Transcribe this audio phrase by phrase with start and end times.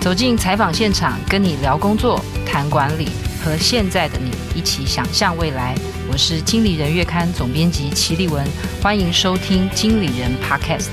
[0.00, 3.10] 走进采访现场，跟你聊工作、谈管理，
[3.44, 5.74] 和现在的你一起想象未来。
[6.10, 8.42] 我是经理人月刊总编辑齐立文，
[8.80, 10.88] 欢迎收听经理人 Podcast。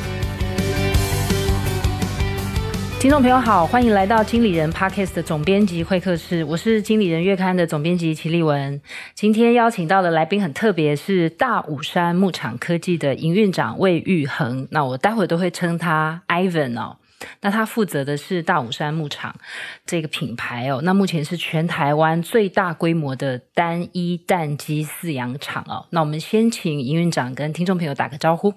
[3.00, 6.44] 听众朋友好，欢迎来到经理人 Podcast 的总编辑会客室。
[6.44, 8.82] 我是经理人月刊的总编辑齐立文。
[9.16, 14.68] 今天邀请到的来宾很特别，是大武山牧场科技的营运长魏玉恒。
[14.72, 16.98] 那我待会都会称他 Ivan 哦。
[17.42, 19.36] 那他负责的是大武山牧场
[19.86, 20.82] 这个品牌哦。
[20.84, 25.86] 那目前是全台湾最大规模的单一蛋鸡饲养场哦。
[25.92, 28.54] 那我们先请营运长跟听众朋友打个招呼。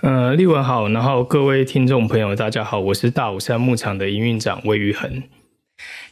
[0.00, 5.22] 呃，立文好，然后各位听众朋友，大家好，我是大武山牧场的营运长魏玉恒。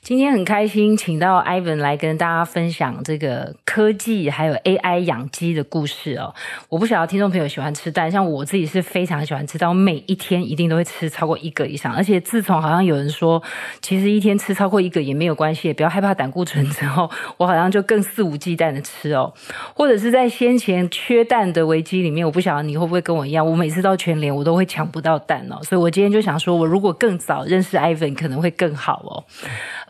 [0.02, 6.34] 今天很开心，请到 Ivan 来跟大家分享这个科技还有 AI 养鸡的故事哦。
[6.69, 11.95] 我不晓得听众朋友喜欢吃蛋，像我自己是非常喜欢吃蛋，我每一天一定都会吃超过一个以上。
[11.95, 13.41] 而且自从好像有人说，
[13.80, 19.33] 其实一天吃超过一个也没有关系，也不要害怕胆固醇之后， 我好像就更肆无忌惮的吃哦。
[19.72, 25.62] 或者是在先前缺蛋的危机里面，我不晓得你会不会跟我一样，我每次到全联我都会抢不到蛋哦。
[25.62, 29.22] 所以我今天就想说，我如果更早认识 Ivan 可能会更好哦。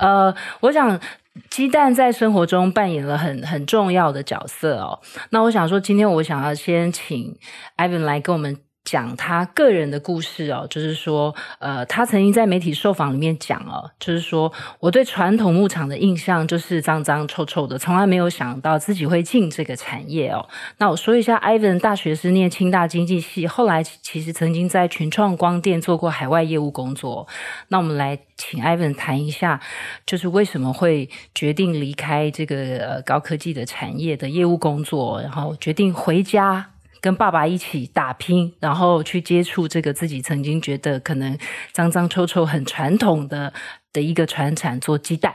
[0.03, 1.01] 呃，我想
[1.49, 5.01] 鸡蛋在生活中扮演了很很重要的角色哦。
[5.31, 7.37] 那我想说，今天我想要先请
[7.79, 8.59] Ivan 来跟我们。
[8.93, 20.47] 讲他个人的故事哦，就是说，呃，他曾经在媒体受访里面讲哦，就是说，我对传统牧场的印象就是脏脏臭臭的，从来没有想到自己会进这个产业哦。
[20.77, 27.27] 那我说一下，Ivan 大学是念清大经济系，后来其实曾经在群创光电做过海外业务工作。
[27.69, 29.59] 那我们来请 Ivan 谈一下，
[30.05, 36.72] 就是为什么会决定离开这个呃高科技的产业的业务工作，然后决定回家。
[37.03, 41.37] 跟爸爸一起打拼，然后去接触这个自己曾经觉得可能
[41.73, 43.53] 脏脏臭臭、很传统的
[43.93, 45.35] 的一个传产，做鸡蛋。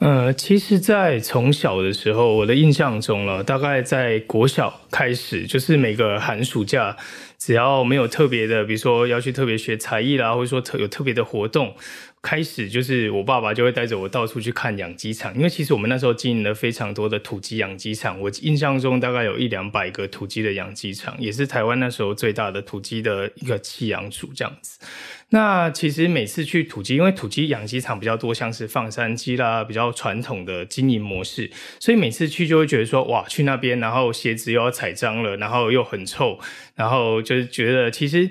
[0.00, 6.96] 呃，其实，在从小的时候，我的印象中了，大概在国小开始，就是每个寒暑假，
[7.38, 11.76] 只要没有特别的，比如说要去特别学才艺啦，或者说特有特别的活动。
[12.24, 24.80] 开始就是我爸爸就会带着我到处去看养鸡场，因为其实我们那时候经营了非常多的土鸡养鸡场，我印象中大概有一两百个土鸡的养鸡场，也是台湾那时候最大的土鸡的一个弃养处这样子。
[25.28, 36.38] 那其实每次去土鸡，因为土鸡养鸡场比较多，像是放山鸡啦，比较传统的经营模式，所以每次去就会觉得说，哇，去那边，然后鞋子又要踩脏了，然后又很臭，
[36.74, 38.30] 然后就是觉得其实。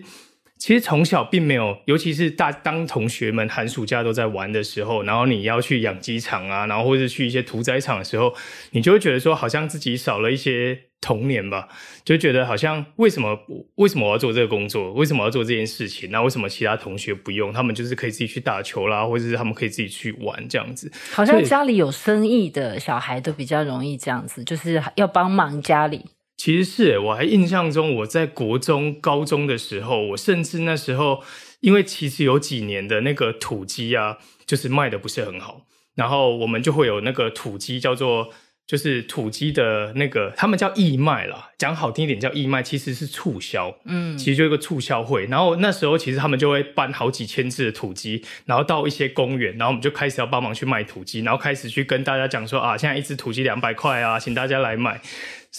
[0.64, 8.34] 其实从小并没有，尤其是大当同学们寒暑假都在玩的时候，然后你要去养鸡场啊，然后或者去一些屠宰场的时候，
[8.72, 11.68] 你就会觉得说，好像自己少了一些童年吧，
[12.06, 13.38] 就觉得好像为什么
[13.76, 16.10] 为什么我要做这个工作，为什么我要做这件事情？
[16.12, 17.52] 那为什么其他同学不用？
[17.52, 20.90] 他们就是可以自己去打球啦，或者是他们可以自己去玩这样子。
[21.12, 26.06] 好像家里有生意的小孩都比较容易这样子，就是要帮忙家里。
[26.44, 31.24] 其实是，我还印象中，我在国中、高中的时候，我甚至那时候，
[31.62, 35.66] 因为其实有几年的那个土鸡啊，就是卖的不是很好，
[35.96, 38.34] 然后我们就会有那个土鸡叫做，
[38.68, 55.00] 就是土鸡的那个，他们叫义卖啦，讲好听一点叫义卖，其实是促销，嗯，其实就一个促销会，然后那时候其实他们就会搬好几千只的土鸡，然后到一些公园，然后我们就开始要帮忙去卖土鸡，然后开始去跟大家讲说啊，现在一只土鸡两百块啊，请大家来买。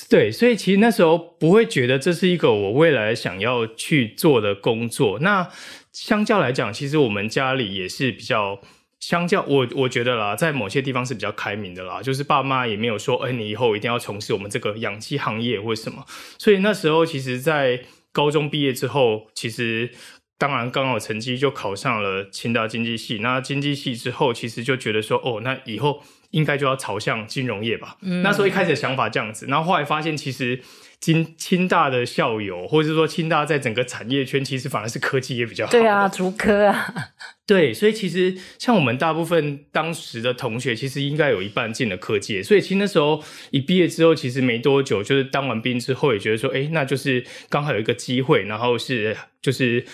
[0.09, 5.21] 对，所以其实那时候不会觉得这是一个我未来想要去做的工作。
[5.21, 5.49] 那
[5.93, 8.61] 相较来讲，其实我们家里也是比较
[8.99, 12.03] 相较，我我觉得啦，在某些地方是比较开明的啦。
[12.03, 16.05] 就是爸妈也没有说，哎，你以后一定要从事我们这个养鸡行业或什么。
[16.39, 19.93] 所以那时候，其实，在高中毕业之后，其实
[20.37, 23.19] 当然刚好成绩就考上了清大经济系。
[23.19, 26.03] 那经济系之后，其实就觉得说，哦，那以后。
[26.35, 27.97] 应该就要朝向金融业吧。
[28.03, 30.61] 嗯，那时候一开始的想法这样子，然后后来发现其实
[31.01, 35.71] 清清大的校友，或者是说清大在整个产业圈，其实反而是科技也比较好。
[35.71, 36.95] 对啊，竹科啊。
[37.47, 42.43] 对，所以其实像我们大部分当时的同学，其实应该有一半进了科技业。
[42.43, 49.85] 所以其实那时候一毕业之后，其实没多久，就是当完兵之后，也觉得说，哎，那就是刚好有一个机会，然后是就是。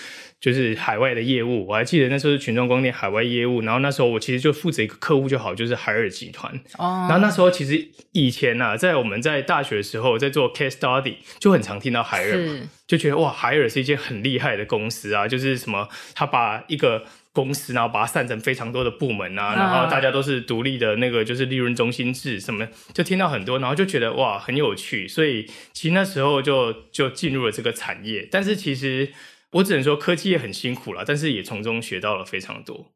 [0.41, 6.51] 就是海外的业务，我还记得那时候是群众光电海外业务，然后那时候我其实就负责一个客户就好，就是海尔集团。
[6.79, 7.07] 哦。
[7.11, 17.05] 然后那时候其实以前呐、啊，在我们在大学的时候，在做 case study，就很常听到海尔嘛，就觉得哇，海尔是一间很厉害的公司啊，就是什么，他把一个
[17.35, 25.45] 公司，然后把它散成非常多的部门啊，然后大家都是独立的那个，就是利润中心制什么，就听到很多，然后就觉得哇，很有趣，所以
[25.75, 29.13] 其实那时候就就进入了这个产业，但是其实。
[29.53, 32.93] 我只能说科技也很辛苦了，但是也从中学到了非常多。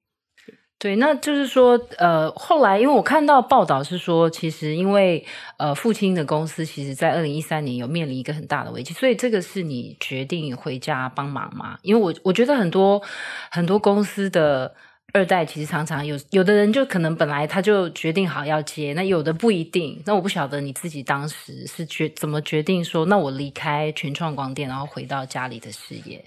[0.76, 5.24] 对，那就是说，呃，后来因为我看到报道是说，其实因为
[5.56, 11.78] 呃父亲的公司，其实在二零一三年有面临一个很大的危机，所以这个是你决定回家帮忙吗？
[11.82, 13.00] 因为我我觉得很多
[13.50, 14.74] 很多公司的
[15.14, 20.02] 二代其实常常有有的人就可能本来他就决定好要接，那有的不一定。
[20.04, 26.22] 那我不晓得你自己当时是决怎么决定说，那我离开全创光电，然后回到家里的事业。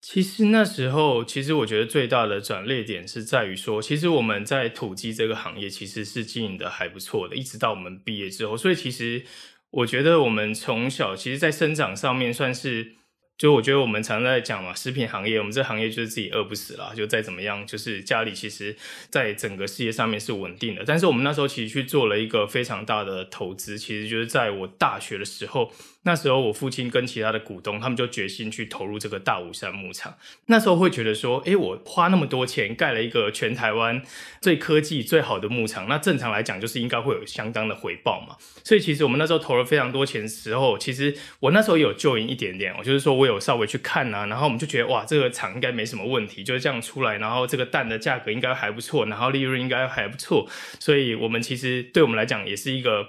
[0.00, 8.56] 其实那时候，其实我觉得最大的转捩点是在于说，其实我们在土鸡这个行业其实是经营的还不错的，一直到我们毕业之后。
[8.56, 9.24] 所以其实
[9.70, 12.96] 我觉得我们从小其实，在生长上面算是。
[13.40, 16.92] 就我觉得我们常在讲嘛，食品行业，我们这行业就是自己饿不死啦。
[16.94, 18.76] 就再怎么样，就是家里其实
[19.08, 20.84] 在整个事业上面是稳定的。
[20.84, 30.14] 但是我们那时候其实去做了一个非常大的投资，其实就是在我大学的时候，那时候我父亲跟其他的股东，他们就决心去投入这个大武山牧场。
[30.46, 34.02] 那时候会觉得说，诶，我花那么多钱盖了一个全台湾
[34.42, 38.36] 最科技最好的牧场，那正常来讲就是应该会有相当的回报嘛。
[38.62, 43.30] 所以其实我们那时候投了非常多钱的时候，其实我那时候有就赢一点点，我就是说我有。
[43.30, 50.48] 有稍微去看啊，然后我们就觉得哇，这个厂应该没什么问题，就是这样出来，然后这个蛋的价格应该还不错，然后利润应该还不错，
[50.80, 53.06] 所以我们其实对我们来讲也是一个，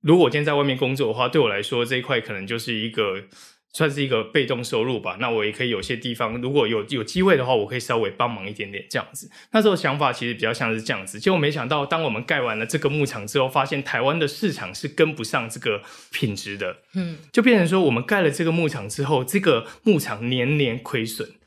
[0.00, 3.24] 如果我今天在外面工作的话，对我来说这一块可能就是一个。
[3.74, 9.30] 算是一个被动收入吧，那我也可以有些地方，如果有有机会的话，我可以稍微帮忙一点点这样子。
[9.52, 21.37] 那时候想法其实比较像是这样子，结果没想到，当我们盖完了这个牧场之后，发现台湾的市场是跟不上这个品质的，嗯，就变成说我们盖了这个牧场之后，这个牧场年年亏损。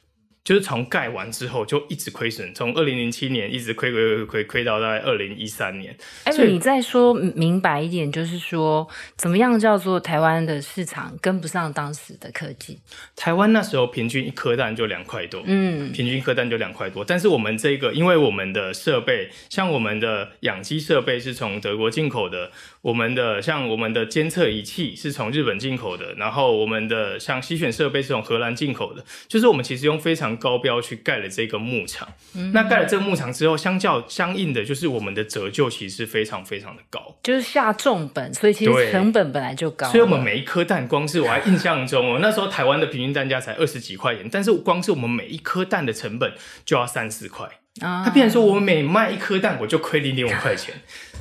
[0.44, 5.96] 就是从盖完之后就一直亏损，从二零零七年一直亏亏亏亏亏到大概二零一三年。
[6.24, 12.80] 哎，你再说明白一点，就是说怎么样叫做台湾的市场跟不上当时的科技？
[13.16, 17.06] 台湾那时候平均一颗蛋就两块多，嗯，平均一颗蛋就两块多。
[17.06, 22.52] 但是我们这个，因为我们的设备，像我们的养鸡设备是从德国进口的，
[22.82, 30.31] 我们的像我们的监测仪器是从日本进口的，然后我们的像吸选设备是从荷兰进口的，就是我们其实用非常。
[30.38, 39.88] 高标去盖了这个牧场，嗯、那盖了这个牧场之后，相较相应的就是我们的折旧其实是非常非常的高，就是下重本，所以其实成本本来就高。
[39.90, 46.34] 所以我们每一颗蛋，光是我还印象中哦，那时候台湾的平均蛋价才二十几块钱，但是光是我们每一颗蛋的成本
[46.66, 47.48] 就要三四块
[47.82, 48.04] 啊。
[48.06, 50.76] 它变成说我们每卖一颗蛋，我就亏零点五块钱。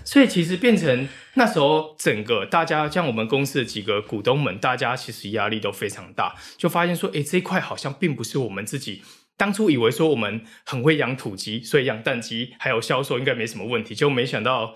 [0.05, 9.03] 所以其实变成那时候，整个大家像我们公司的几个股东们，大家其实压力都非常大，就发现说，诶，这一块好像并不是我们自己
[9.37, 14.75] 当初以为说我们很会养土鸡，所以养蛋鸡还有销售应该没什么问题，就没想到，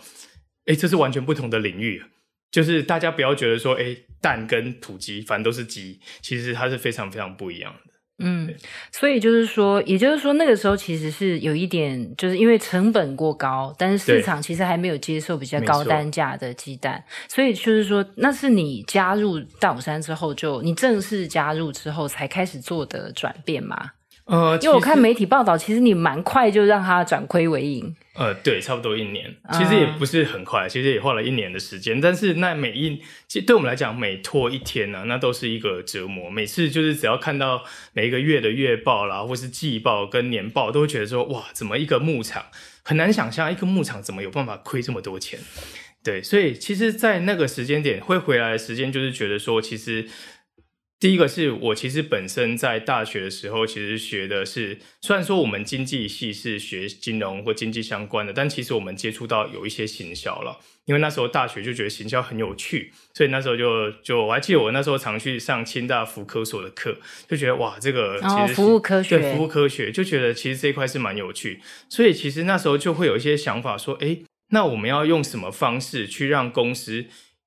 [0.66, 2.02] 诶，这是完全不同的领域。
[2.50, 7.93] 就是大家不要觉得说，诶，蛋跟土鸡反正都是鸡，其实它是非常非常不一样的。
[8.18, 8.54] 嗯，
[8.92, 23.92] 所以就是说，也就是说，那个时候其实是有一点，就是因为成本过高，但是市场其实还没有接受比较高单价的鸡蛋，所以就是说，那是你加入大武山之后就，就你正式加入之后才开始做的转变吗？
[24.26, 27.94] 呃，因为我看媒体报道，其实你蛮快就让它转亏为盈。
[28.14, 32.00] 呃，对，差不多一年，其实也不是很快，其实也花了一年的时间。
[32.00, 36.30] 但是那每一，其实对我们来讲，每拖一天呢、啊，那都是一个折磨。
[36.30, 42.46] 每次就是只要看到每一个月的月报啦，或是季报跟年报，都会觉得说，哇，怎么一个牧场
[42.82, 45.38] 很难想象，一个牧场怎么有办法亏这么多钱？
[46.02, 50.08] 对，所以其实，在那个时间点会回来的时间，就是觉得说，其实。
[51.04, 60.58] 第一个是我其实本身在大学的时候，其实学的是，虽然说我们经济系是学金融或经济相关的，但其实我们接触到有一些行销了。
[60.86, 66.96] 因为那时候大学就觉得行销很有趣，所以那时候就就我还记得我那时候常去上清大福科所的课，
[67.28, 74.20] 就觉得哇，这个其实、哦、服务科学，对服务科学就觉得其实这一块是蛮有趣，所以其实那时候就会有一些想法说，哎，
[74.52, 77.04] 那我们要用什么方式去让公司？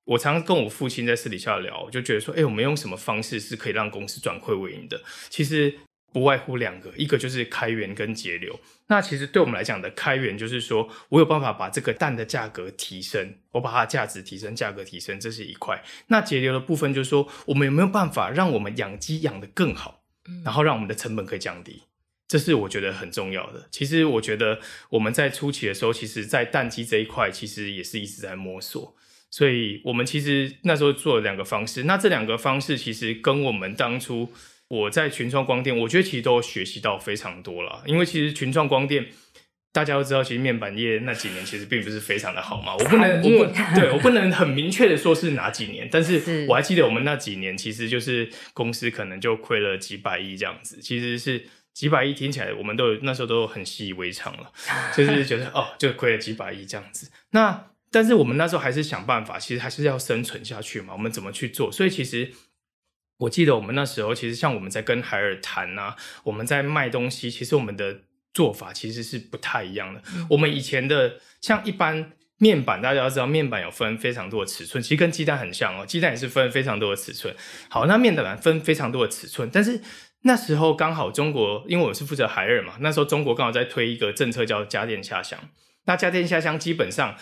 [0.07, 5.01] 我常常跟我父亲在私底下聊，我就觉得说，哎、欸，我们用什么方式是可以让公司转亏为盈的？
[5.29, 5.79] 其实
[6.13, 8.57] 不外乎两个，一个就是开源跟节流。
[8.87, 15.83] 那其实对我们来讲的开源，就是说我有办法把这个蛋的价格提升，我把它价值提升，价格提升，这是一块。
[16.07, 20.03] 那节流的部分就是说，我们有没有办法让我们养鸡养得更好，
[20.45, 21.83] 然后让我们的成本可以降低？
[22.29, 23.67] 这是我觉得很重要的。
[23.71, 24.59] 其实我觉得
[24.91, 28.95] 我们在初期的时候，其实在蛋鸡这一块，其实也是一直在摸索。
[29.29, 34.31] 所以我们其实那时候做了两个方式，那这两个方式其实跟我们当初
[34.69, 37.83] 我在群创光电，我觉得其实都学习到非常多了。
[37.85, 39.05] 因为其实群创光电
[39.73, 42.73] 大家都知道，其实面板业那几年其实并不是非常的好嘛。
[42.73, 51.47] 我不能，我不，对，我不能很明确的说是哪几年，但是我还记得我们那几年其实就是公司可能就亏了几百亿这样子，其实是。
[51.77, 54.51] 几百亿听起来我们都有那时候都很习以为常了，
[54.95, 57.11] 就是觉得哦，就亏了几百亿这样子。
[57.29, 57.65] 那
[57.97, 60.93] 但是我们那时候还是想办法，其实还是要生存下去嘛。
[60.93, 61.71] 我们怎么去做？
[61.71, 62.31] 所以其实
[63.17, 68.01] 我记得我们那时候其实像我们在跟海尔谈啊，我们在卖东西，其实我们的
[68.35, 70.03] 做法其实是不太一样的。
[70.15, 77.35] 嗯、我们以前的像一般面板，大家要知道面板有分非常多的尺寸，其实跟鸡蛋很像哦，鸡蛋也是分非常多的尺寸。
[77.69, 79.81] 好，那面板分非常多的尺寸，但是。
[80.23, 85.39] 那时候刚好中国，因为我是负责海尔嘛，那时候中国刚好在推一个政策叫家电下乡。
[85.85, 87.15] 那家电下乡基本上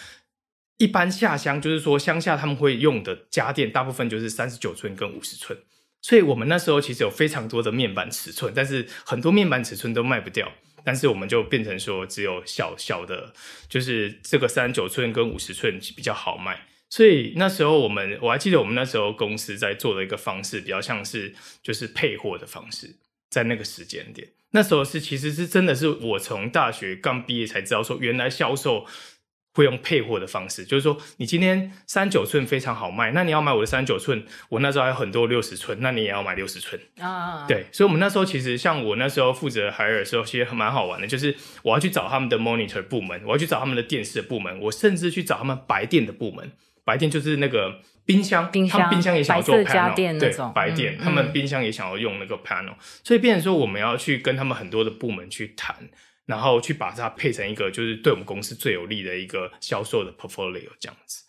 [0.77, 5.57] 一般下乡就是说乡下他们会用的家电，大部分就是三十九寸跟五十寸。
[6.01, 10.51] 所以我们那时候其实有非常多的面板尺寸，但是很多面板尺寸都卖不掉，
[10.83, 13.33] 但是我们就变成说只有小小的，
[13.67, 16.67] 就是这个三十九寸跟五十寸比较好卖。
[16.89, 22.95] 所以那时候我们，我还记得我们那时候公司在做的一个方式，比较像是就是配货的方式，
[23.29, 28.85] 在那个时间点，那时候是其实是真的是我从大学刚毕业才知道说，原来销售
[29.55, 36.79] 会用配货的方式，就是说你今天三九寸非常好卖，那你要买我的三九寸，我那时候还有很多六十寸，那你也要买六十寸。
[36.99, 37.45] 啊？
[37.47, 41.33] 对，所以我们那时候其实像我那时候负责海尔的时候，其实蛮好玩的，就是
[41.63, 46.51] 我要去找他们的 monitor 部门，我要去找他们的电视的部门，我甚至去找他们白电的部门。
[46.83, 55.75] 白电就是那个冰箱，冰箱他们冰箱也想要做 panel，对，白电、嗯、他们冰箱也想要用那个 panel，、嗯、所以变成说我们要去跟他们很多的部门去谈，
[56.25, 61.23] 然后去把它配成一个就是对我们公司最有利的一个销售的 portfolio 这样子。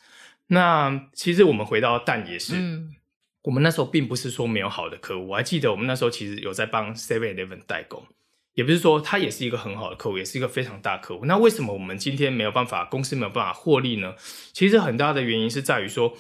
[0.49, 2.95] 那其实我们回到蛋也是，嗯、
[3.43, 8.07] 我们那时候并不是说没有好的客户，我还记得我们那时候其实有在帮 Seven Eleven 代工。
[8.55, 11.26] 也不是说它也是一个很好的客户，也是一个非常大客户。
[11.26, 14.15] 那为什么我们今天没有办法，公司没有办法获利呢？
[14.55, 16.17] 其实很大的原因是在于说，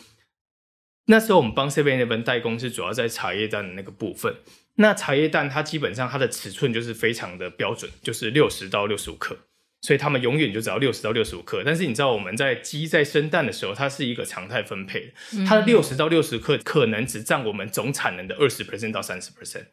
[1.06, 4.36] 那时候我们帮 Seven Eleven 代工是主要在茶叶蛋的那个部分。
[4.76, 9.36] 那茶叶蛋它基本上它的尺寸就是非常的标准，就是六十到六十五克。
[9.82, 15.12] 所以他们永远就只要六十到六十五克，但是你知道我们在鸡在生蛋的时候，它是一个常态分配，
[15.46, 19.66] 它的六十到六十克可能只占我们总产能的二十 percent 到三十 percent，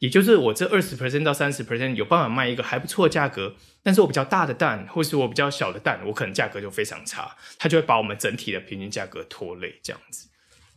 [0.00, 10.29] 也就是我这二十 percent 到三十 percent 有办法卖一个还不错的价格，但是我比较大的蛋或是我比较小的蛋，我可能价格就非常差，它就会把我们整体的平均价格拖累这样子。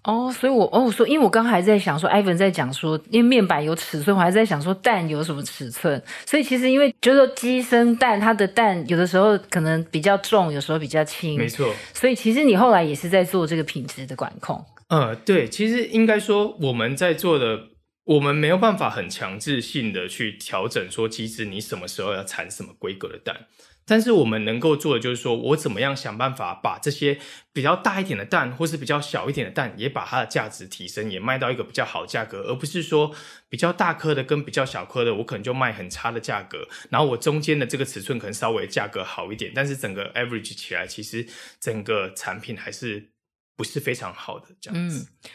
[0.04, 6.02] 哦，所以我哦说，因为我刚还在想说，Ivan 在讲说，因为面板有尺寸，我还在想说蛋有什么尺寸。
[6.26, 11.74] 所以其实因为就是说鸡生蛋，它的蛋有的时候可能比较重，有时候比较轻，没错。
[11.94, 14.64] 所以其实你后来也是在做这个品质的管控。
[14.90, 17.58] 呃，对，其实应该说我们在做的，
[18.06, 23.48] 我们没有办法很强制性的去调整说机制，你什么时候要产什么规格的蛋。
[23.86, 27.20] 但是我们能够做的就是说，我怎么样想办法把这些
[27.52, 33.14] 比较大一点的蛋，或是比较小一点的蛋，也把它的价值提升，也卖到一个比较好的价格，而不是说
[33.50, 41.28] 比较大颗的跟比较小颗的，我可能就卖很差的价格，然后我中间的这个尺寸可能稍微价格好一点，但是整个 average 起来，其实
[41.60, 43.10] 整个产品还是
[43.58, 45.10] 不是非常好的这样子。
[45.10, 45.30] 嗯，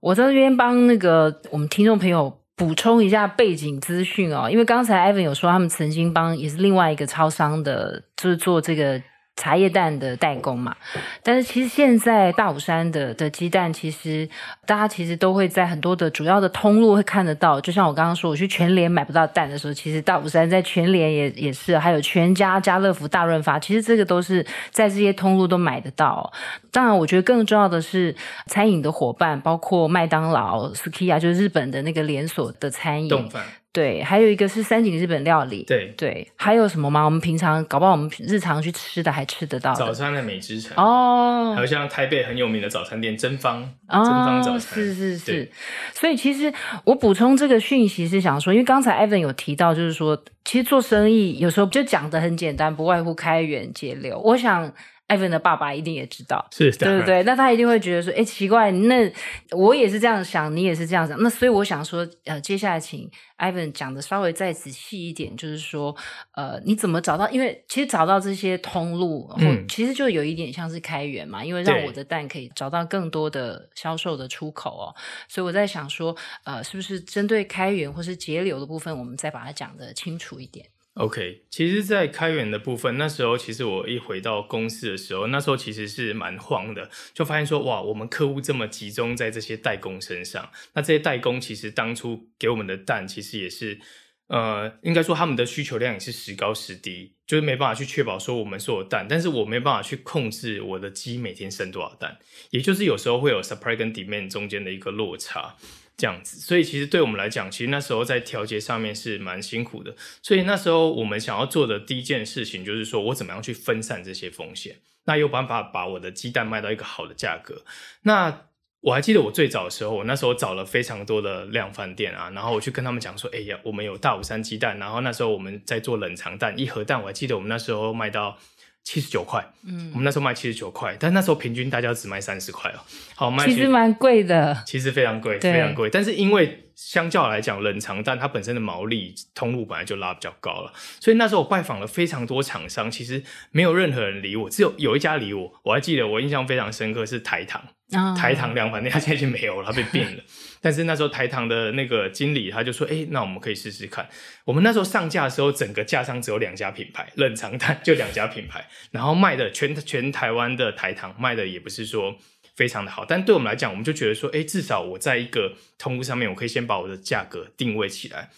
[0.00, 2.36] 我在这边帮那个我们听众朋友。
[2.56, 9.00] 补充一下背景资讯哦，因为刚才 Evan 有说他们曾经帮也是另外一个超商的，就是做这个。
[9.40, 10.76] 茶叶蛋的代工嘛，
[11.22, 14.28] 但是其实现在大武山的的鸡蛋，其实
[14.66, 17.58] 大家其实都会在很多的主要的通路会看得到。
[17.58, 26.30] 就像我刚刚说，我去全联买不到蛋的时候，其实大武山在全联也也是，还有全家、家乐福、大润发，其实这个都是在这些通路都买得到。
[26.70, 28.14] 当然，我觉得更重要的是
[28.46, 33.30] 餐饮的伙伴，包括麦当劳、Skia，就是日本的那个连锁的餐饮。
[33.72, 35.62] 对，还有一个是三井日本料理。
[35.62, 37.04] 对对，还有什么吗？
[37.04, 39.72] 我们平常搞不好我们日常去吃的还吃得到。
[39.74, 44.74] 早餐的美之城哦，还有像台北很有名的早餐店真芳，哦、真芳早餐。
[44.74, 45.50] 是是是，
[45.94, 46.52] 所以其实
[46.84, 54.20] 我补充这个讯息是想说，因为刚才 Evan 有提到，就是说其实做生意有时候就讲的很简单，不外乎开源节流。
[54.20, 54.72] 我想。
[55.10, 59.12] Ivan 的爸爸一定也知道，是，对对对，那他一定会觉得说，哎，奇怪，那
[59.50, 65.96] 我也是这样想，你也是这样想，那所以我想说，呃，接下来请 Ivan 讲的稍微再仔细一点，就是说，
[66.36, 67.28] 呃，你怎么找到？
[67.30, 74.94] 因为其实找到这些通路，嗯，其实就有一点像是开源嘛，因为让我的蛋可以找到更多的销售的出口哦，
[75.28, 80.66] 所以我在想说，呃，是不是针对开源或是节流的部分，我们再把它讲的清楚一点。
[80.94, 93.78] OK，其实，在开源的部分，那时候其实我一回到公司的时候，那时候其实是蛮慌的，就发现说，哇，我们客户这么集中在这些代工身上，那这些代工其实当初给我们的蛋，其实也是，
[94.26, 102.18] 呃，应该说他们的需求量也是时高时低，就是没办法去确保说我们所有蛋，但是我没办法去控制我的鸡每天生多少蛋，
[102.50, 105.56] 也就是有时候会有 supply 跟 demand 中间的一个落差。
[106.00, 106.40] 这样子。
[106.40, 109.94] 所以其实对我们来讲，其实那时候在调节上面是蛮辛苦的。
[110.22, 117.62] 所以那时候我们想要做的第一件事情，就是说我怎么样去分散这些风险，那有办法把我的鸡蛋卖到一个好的价格。
[118.04, 118.46] 那
[118.82, 128.38] 我还记得我最早的时候，我那时候找了非常多的量贩店啊，然后我去跟他们讲说，哎呀，我们有大武山鸡蛋，然后那时候我们在做冷藏蛋，一盒蛋我还记得我们那时候卖到
[128.82, 132.80] 七十九块，嗯，我们那时候卖七十九块，但那时候平均大家只卖三十块哦，
[133.14, 147.62] 好卖，其实蛮贵的，其实非常贵，非常贵，但是因为相较来讲，冷藏蛋它本身的毛利通路本来就拉比较高了，所以那时候我拜访了非常多厂商，其实没有任何人理我，只有有一家理我，我还记得我印象非常深刻是台糖。
[147.92, 148.16] Oh.
[148.16, 150.22] 台糖量贩店，它现在已经没有了，它被并了。
[150.62, 154.08] 但是那时候台糖的那个经理他就说：“哎、欸，那我们可以试试看。”
[154.46, 162.16] 我们那时候上架的时候，整个架上只有两家品牌，冷藏蛋就两家品牌，然后卖的全全台湾的台糖卖的也不是说
[162.60, 163.06] 非常的好。
[163.06, 168.28] 但对我们来讲，我们就觉得说：“哎、至少我在一个通路上面，我可以先把我的价格定位起来。”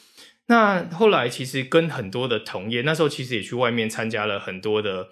[0.47, 5.09] 那后来其实跟很多的同业，那时候其实也去外面参加了很多的。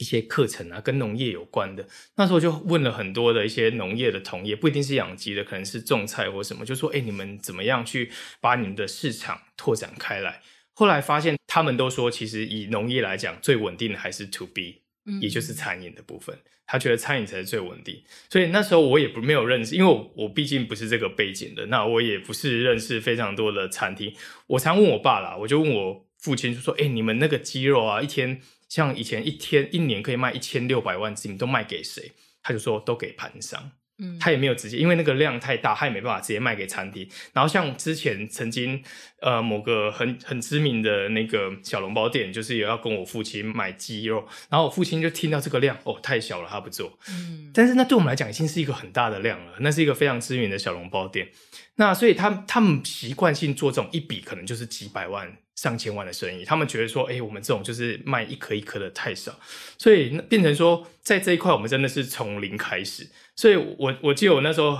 [0.00, 10.40] 一些课程啊，跟农业有关的，那时候就问了很多的一些农业的同业，不一定是养鸡的，可能是种菜或什么，就说：“哎，你们怎么样去把你们的市场拓展开来？”
[10.72, 14.82] 后来发现，他们都说，其实以农业来讲，最稳定的还是 To B，
[15.20, 16.36] 也就是餐饮的部分。
[16.66, 24.14] 他觉得餐饮才是最稳定，所以那时候我也不没有认识，因为我我毕竟不是这个背景的，那我也不是认识非常多的餐厅。
[24.46, 32.12] 我常问我爸啦，我就问我父亲，就说：“哎，你们那个鸡肉啊，一天？”像以前一天一年可以卖一千六百万只，你都卖给谁？
[32.42, 37.08] 他就说都给盘商，嗯，他也没有直接，因为那个量太大，他也没办法直接卖给餐厅。
[37.32, 38.82] 然后像之前曾经
[39.20, 46.98] 呃某个很很知名的那个小笼包店，就是也要跟我父亲买鸡肉，然后我父亲就听到这个量，哦，太小了，他不做。
[47.10, 51.28] 嗯，但是那对我们来讲已经是一个很大的量了，那是一个非常知名的小笼包店。
[51.76, 55.36] 那所以他他们习惯性做这种一笔可能就是几百万。
[55.58, 59.36] 上千万的生意，他们觉得说，哎、我们这种就是卖一颗一颗的太少，
[59.76, 63.10] 所以变成说，在这一块我们真的是从零开始。
[63.34, 64.78] 所以我我记得我那时候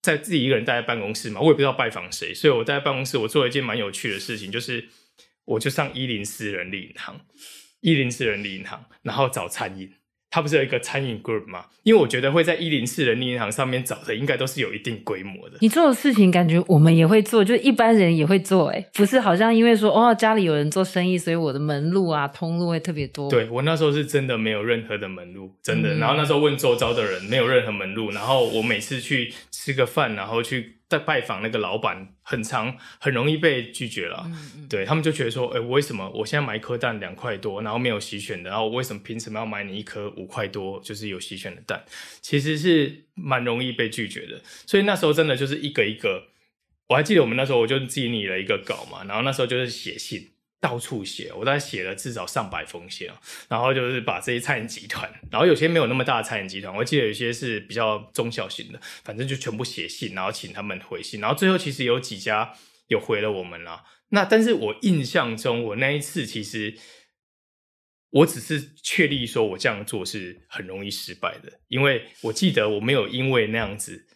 [0.00, 4.88] 在自己一个人待在办公室嘛，我也不知道拜访谁，所以我待在办公室，我做了一件蛮有趣的事情，就是
[5.46, 7.20] 我就上一零四人力银行，
[7.80, 9.92] 一零四人力银行，然后找餐饮。
[10.30, 11.64] 他不是有一个餐饮 group 吗？
[11.82, 15.56] 因为我觉得会在一零四人力银行上面找的，应该都是有一定规模的。
[15.60, 23.28] 你做的事情，感觉我们也会做，就一般人也会做，哎不是好像因为说哦家里有人做生意，所以我的门路啊通路会特别多。
[23.28, 25.94] 对，我那时候是真的没有任何的门路，真的。
[25.94, 28.10] 嗯、然后那时候问周遭的人，没有任何门路。
[28.10, 30.79] 然后我每次去吃个饭，然后去。
[30.90, 34.24] 在拜访那个老板，很长很容易被拒绝了。
[34.26, 41.84] 嗯嗯、对他们就觉得说，哎、欸，我为什么我现在买一颗蛋两块多，然后没有洗选的，然后我为什么凭什么要买你一颗五块多，就是有洗选的蛋？
[42.20, 44.42] 其实是蛮容易被拒绝的。
[44.66, 46.24] 所以那时候真的就是一个一个，
[46.88, 50.32] 我还记得我们那时候我就自己拟了一个稿嘛，然后那时候就是写信。
[50.60, 53.08] 到处写，我大概写了至少上百封信，
[53.48, 62.52] 然后就是把这些餐饮集团，然后有些没有那么大的餐饮集团，我记得有些是比较中小型的，反正就全部写信，然后请他们回信，然后最后其实有几家
[62.88, 63.84] 有回了我们啦。
[64.10, 66.76] 那但是我印象中，我那一次其实
[68.10, 74.06] 我只是确立说我这样做是很容易失败的，因为我记得我没有因为那样子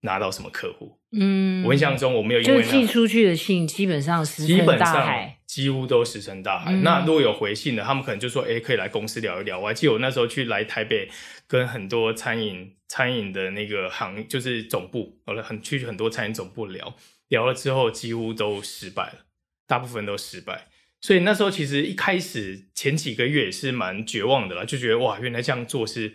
[0.00, 0.98] 拿到什么客户。
[1.12, 5.39] 嗯，我印象中我没有因为就寄出去的信基本上石沉大海。
[5.50, 6.72] 几乎都石沉大海。
[6.72, 11.10] 嗯、那如果有回信的，他们可能就说：“哎、欸，可以来公司聊一聊。”我还记得我那时候去来台北，
[11.48, 16.94] 跟很多餐饮餐饮的那个行，就是总部，我很去很多餐饮总部聊
[17.26, 19.26] 聊了之后，几乎都失败了，
[19.66, 20.68] 大部分都失败。
[21.00, 26.14] 所以那时候其实一开始前几个月也是蛮绝望的啦，就觉得哇，原来这样做是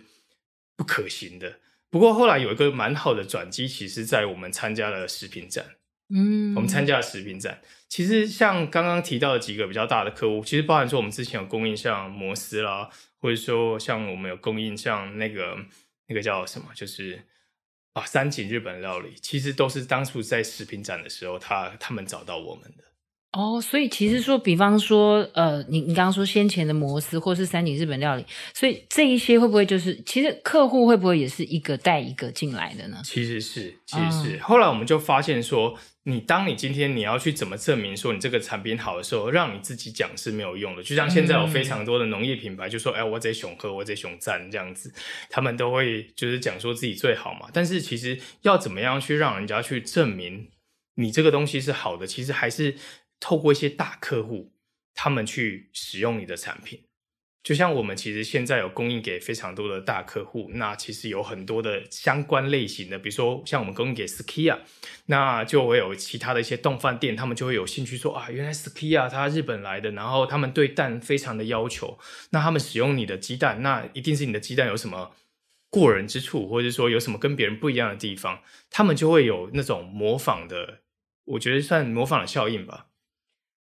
[0.77, 1.59] 不可行的。
[1.89, 5.74] 不过后来有一个蛮好的转机，其实在我们参加了食品展。
[6.09, 7.59] 嗯，我们参加了食品展。
[7.87, 12.89] 其实像刚刚提到的几个比较大的客户，其实包含说我们之前有供应像摩斯啦，
[13.19, 15.57] 或者说像我们有供应像那个
[16.07, 17.23] 那个叫什么，就是
[17.93, 22.83] 啊三井日本料理，其实都是当初在食品展的时候，他他们找到我们的。
[23.31, 33.01] 哦，所以其实说，比方说，呃，你你刚刚说先前的摩斯或是三井日本料理，所以这一些会不会就是，其实客户会不会也是一个带一个进来的呢？
[33.03, 34.37] 其实是，其实是。
[34.37, 35.77] 嗯、后来我们就发现说。
[36.07, 40.83] 你当你今天你要去怎么证明说你这个产品好的时候，让你自己讲是没有用的。
[40.83, 44.93] 就像现在有非常多的农业品牌就说：“哎、嗯，我这熊喝，我这熊赞这样子。”
[45.31, 47.49] 他们都会就是讲说自己最好嘛。
[47.51, 50.51] 但是其实要怎么样去让人家去证明
[50.93, 52.75] 你这个东西是好的，其实还是
[53.19, 54.53] 透过一些大客户
[54.93, 56.83] 他们去使用你的产品。
[57.45, 64.57] 就像我们其实现在有供应给非常多的大客户，那其实有很多的相关类型的，比如说像我们供应给 Skia，
[65.05, 71.99] 那就会有其他的一些动饭店，他们就会有兴趣说啊，原来 Skia 它日本来的，然后他们对蛋非常的要求，
[72.31, 75.11] 那他们使用你的鸡蛋，那一定是你的鸡蛋有什么
[75.69, 80.79] 过人之处，或者说有什么跟别人不一样的地方，他们就会有那种模仿的，
[81.25, 82.87] 我觉得算模仿的效应吧。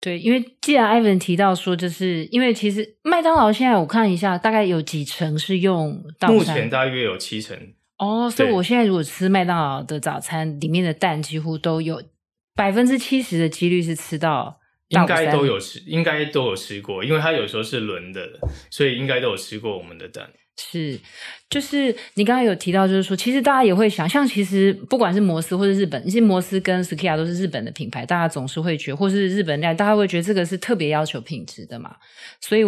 [0.02, 7.56] 对，因为既然 Ivan 提到说，就是因为其实麦当劳现在我看一下，大概有几成是用到目前大约有七成
[7.98, 12.02] 哦，所以我现在如果吃麦当劳的早餐，里面的蛋几乎都有
[12.56, 18.28] 百分之七十的几率是吃到，应该都有吃，应该都有吃过，因为它有时候是轮的，
[18.70, 20.28] 所以应该都有吃过我们的蛋。
[20.58, 20.98] 是，
[21.48, 31.96] 就是你刚刚有提到，就是说，其实大家也会想象，其实不管是摩斯或者日本，其实摩斯跟 Skia 都是日本的品牌，大家总是会觉得，或是日本料，大家会觉得这个是特别要求品质的嘛。
[32.40, 32.62] 所以，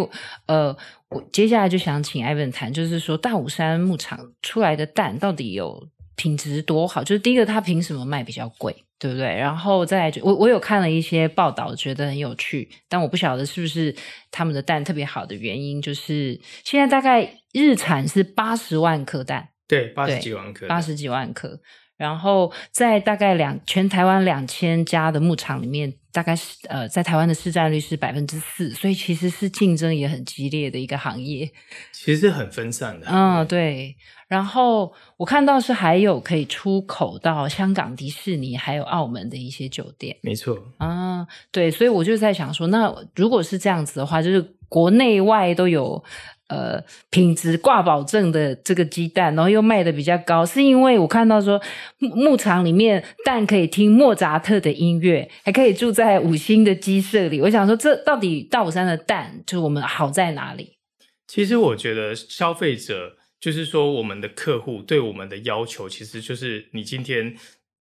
[0.47, 0.75] 呃，
[1.09, 7.03] 我接下来就想请 Ivan 谈，就是说大武山牧场出来的蛋到底有品质多好？
[7.03, 8.75] 就是第一个，它凭什么卖比较贵？
[8.97, 9.25] 对不对？
[9.25, 13.93] 然后再来，我我有看了一些报道，觉得很有趣，但我不晓得是不是
[14.31, 21.59] 他们的蛋特别好的原因，就是现在大概日产是八十万颗蛋，对，八十几万颗，八十几万颗。
[21.97, 31.49] 然后在大概两全台湾两千家的牧场里面，大概是呃，在台湾的市占率是百分之四，所以其实是竞争也很激烈的一个行业，
[31.93, 33.07] 其实是很分散的。
[33.09, 33.95] 嗯，对。
[34.27, 40.17] 然后我看到是还有可以出口到香港迪士尼，还有澳门的一些酒店。
[40.21, 40.57] 没错。
[40.79, 46.03] 啊，对，所以我就在想说，那如果是这样子的话，就是国内外都有。
[46.47, 51.59] 呃，品质挂保证的这个鸡蛋，然后又卖的比较高，是因为我看到说
[51.97, 57.41] 牧牧场里面蛋可以听莫扎特的音乐，还可以住在五星的鸡舍里。
[57.41, 60.77] 我想说，这到底大武山的蛋就是我们好在哪里？
[61.25, 67.35] 其实我觉得消费者就是说，我们的客户对我们的要求，其实就是你今天。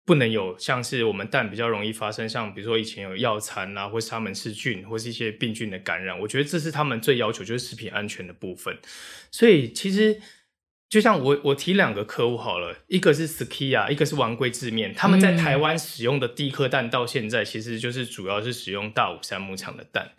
[0.09, 6.19] 不能有像是我们蛋比较容易发生，像比如说以前有药残啊，或是沙门氏菌，或是一些病菌的感染。
[6.19, 8.79] 我觉得这是他们最要求，就是食品安全的部分。
[9.31, 10.19] 所以其实
[10.89, 20.13] 就像我我提两个客户好了，一个是 Sukiya，一个是王龟制面，他们在台湾使用的第一颗蛋到现在，其实就是主要是使用大武山牧场的蛋。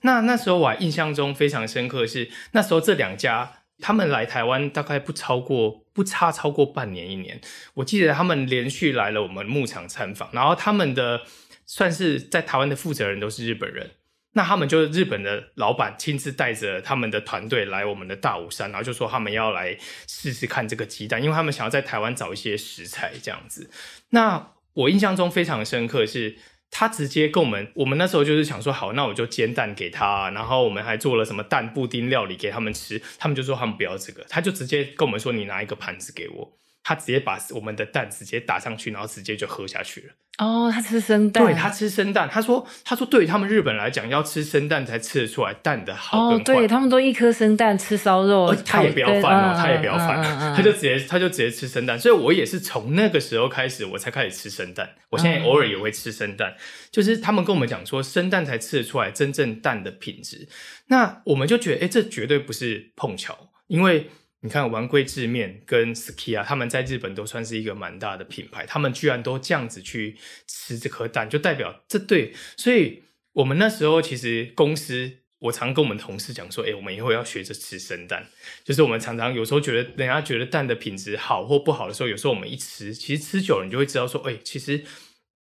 [0.00, 3.63] 那那时候我还印象中非常深刻的是，那时候这两家。
[3.80, 7.40] 他们来台湾大概不超过不差超过半年一年，
[7.74, 11.22] 我记得他们连续来了我们牧场参访，然后他们的
[11.66, 13.90] 算是在台湾的负责人都是日本人，
[14.32, 23.70] 那他们就是日本的老板亲自带着他们的团队来我们的大武山，然后就说他们要来试试看这个鸡蛋，因为他们想要在台湾找一些食材这样子。
[24.10, 26.38] 那我印象中非常深刻是。
[26.76, 36.58] 他直接跟我们，我们那时候就是想说，好，那我就煎蛋给他，然后我们还做了什么蛋布丁料理给他们吃，他们就说他们不要这个，他就直接跟我们说，你拿一个盘子给我。
[36.84, 40.12] 他直接把我们的蛋直接打上去，然后直接就喝下去了。
[40.36, 41.44] 哦，他吃生蛋。
[41.44, 42.28] 对，他吃生蛋。
[42.28, 50.20] 他说：“他说，对于他们日本来讲，要吃生蛋才吃得出来蛋的好跟坏。”哦，对，他们都一颗生蛋吃烧肉，他也不要饭哦，他也不要饭，
[50.54, 51.96] 他就直接他就直接吃生蛋。
[51.96, 54.90] 所以我也是从那个时候开始，我才开始吃生蛋。
[55.10, 56.54] 我现在偶尔也会吃生蛋，
[56.90, 60.48] 就是他们跟我们讲说，生蛋才吃得出来真正蛋的品质。
[60.88, 64.10] 那我们就觉得，哎，这绝对不是碰巧，因为。
[64.44, 72.34] 你看丸龟制面跟 Skia，他们在日本都算是一个蛮大的品牌，他们居然都这样子去吃这颗蛋，就代表这对。
[72.54, 78.26] 所以我们那时候其实公司，我常跟我们同事讲说，哎、我们以后要学着吃生蛋。
[78.62, 84.84] 就是我们常常有时候觉得人家觉得蛋的品质好或不好的时候，有时候我们一吃，其实吃久了你就会知道说，哎、其实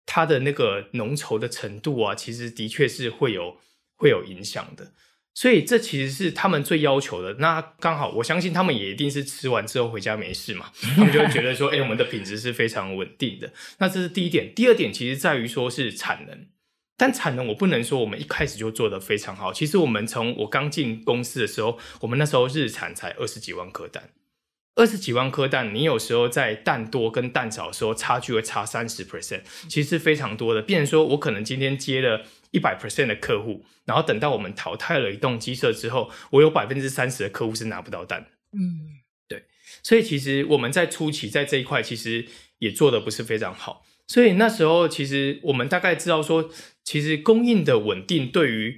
[0.06, 3.58] 它的那个浓稠的程度啊，其实的确是会有
[3.96, 4.92] 会有影响的。
[5.34, 7.36] 所以这其实是他们最要求的。
[7.40, 13.52] 那刚好，我相信他们也一定是吃完之后回家没事嘛，他们就会觉得说， 哎、欸，我们的品质是非常稳定的。
[13.78, 14.54] 那这是第一点。
[14.54, 16.48] 第二点，其实在于说是产能。
[16.98, 19.54] 但产能我不能说我们一开始就做得非常好。
[19.54, 24.10] 其实我们从我刚进公司的时候，我们那时候日产才二十几万颗蛋，
[24.76, 30.62] 二十几万颗蛋，你有时候在蛋多跟蛋少的时候，差距会差三十 percent，其实是非常多的。
[30.62, 32.26] 变成说我可能今天接了。
[32.52, 38.28] 一百 percent 的客户，然后等到我们淘汰了一栋鸡舍之后，我有百分之三十的客户是拿不到蛋。
[38.54, 39.46] 嗯，对，
[39.82, 42.26] 所以其实我们在初期在这一块其实
[42.60, 43.86] 也做的不是非常好。
[44.08, 46.50] 所以那时候其实我们大概知道说，
[46.84, 48.78] 其实供应的稳定对于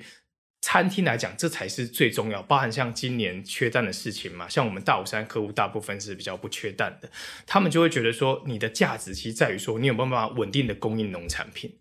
[0.61, 2.43] 餐厅来讲，这才是最重要。
[2.43, 7.09] 包含像今年缺蛋的事情嘛，像我们大武山客户大部分是比较不缺蛋的，
[7.47, 11.79] 他们就会觉得说，你的价值其实在于说，你有没有办法稳定的供应农产品。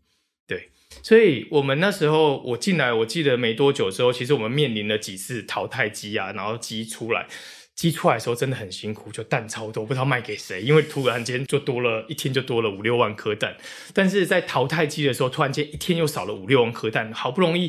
[1.02, 7.26] 所以我们那时候我进来，我记得没多久之后，其实我们面临了几次淘汰机啊，然后机出来，
[7.74, 13.57] 机出来的时候真的很辛苦，就蛋超多，不知道卖给谁，因为突然间就多了一天就多了五六万颗蛋，
[13.92, 17.68] 但是在淘汰机的时候，突然间一天又少了五六万颗蛋，好不容易，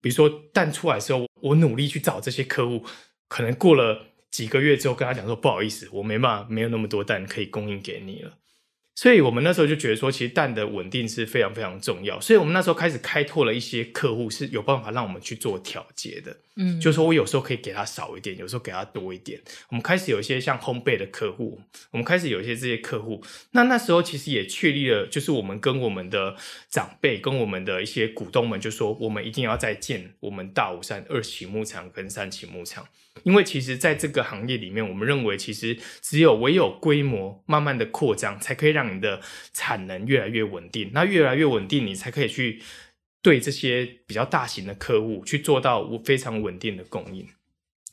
[0.00, 2.84] 比如说蛋出来的时候，我努力去找这些客户，
[3.28, 8.32] 可能过了几个月之后，跟他讲说不好意思，我没办法，没有那么多蛋可以供应给你了。
[8.96, 12.18] 所以我们那时候就觉得说，其实蛋的稳定是非常非常重要。
[12.18, 16.34] 所以我们那时候开始开拓了一些客户，是有办法让我们去做调节的。
[16.56, 19.40] 嗯，就是说我有时候可以给他少一点，有时候给他多一点。
[19.68, 23.22] 我们开始有一些像烘焙的客户，我们开始有一些这些客户。
[23.52, 26.34] 那那时候其实也确立了，就是我们跟我们的
[26.70, 32.86] 长辈、跟我们的一些股东们就说，我们一定要再建我们大武山二期牧场跟三期牧场。
[33.22, 39.22] 因为其实在这个行业里面，我们认为其实只有唯有规模慢慢的扩张，才可以让你的
[39.54, 40.90] 产能越来越稳定。
[40.92, 42.60] 那越来越稳定，你才可以去
[43.26, 47.26] 对这些比较大型的客户去做到我非常稳定的供应。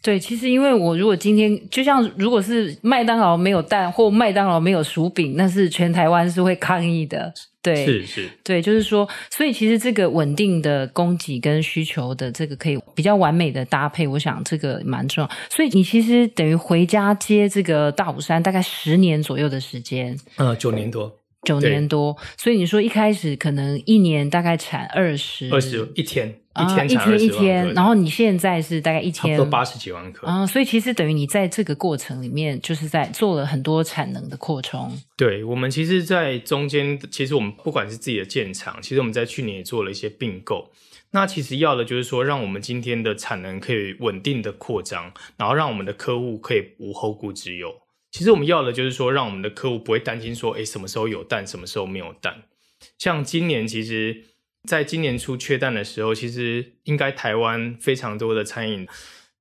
[0.04, 7.34] 对，其实因为我如果今天就像如果是麦当劳没有蛋或麦当劳没有薯饼，那是全台湾是会抗议的。
[7.64, 15.30] 对，是是，对，就是说，所以其实这个稳定的供给跟需求的这个可以比较完美的搭配，我想这个蛮重要。
[15.50, 21.12] 所以你其实等于回家接这个大武山大概十年左右的时间，呃，九年多。
[21.44, 26.28] 九年多，所以你说一开始可能一年大概产二十，二十一天，
[26.60, 34.92] 一天一天一天，然后你现在是大概一天都八十几万颗啊，所以其实等于你在这个过程里面就是在做了很多产能的扩充。
[35.18, 40.72] 对，我们其实，在中间，其实我们不管是自己的建厂，其实我们在去年也做了一些并购，
[41.12, 47.74] 那其实要的就是说，让我们今天的产能可以稳定的扩张，然后让我们的客户可以无后顾之忧。
[48.14, 52.44] 其实我们要的就是说，让我们的客户不会担心说，哎，什么时候有蛋，什么时候没有蛋。
[53.00, 54.26] 像今年，其实
[54.68, 58.88] 在今年初缺蛋的时候，其实应该台湾非常多的餐饮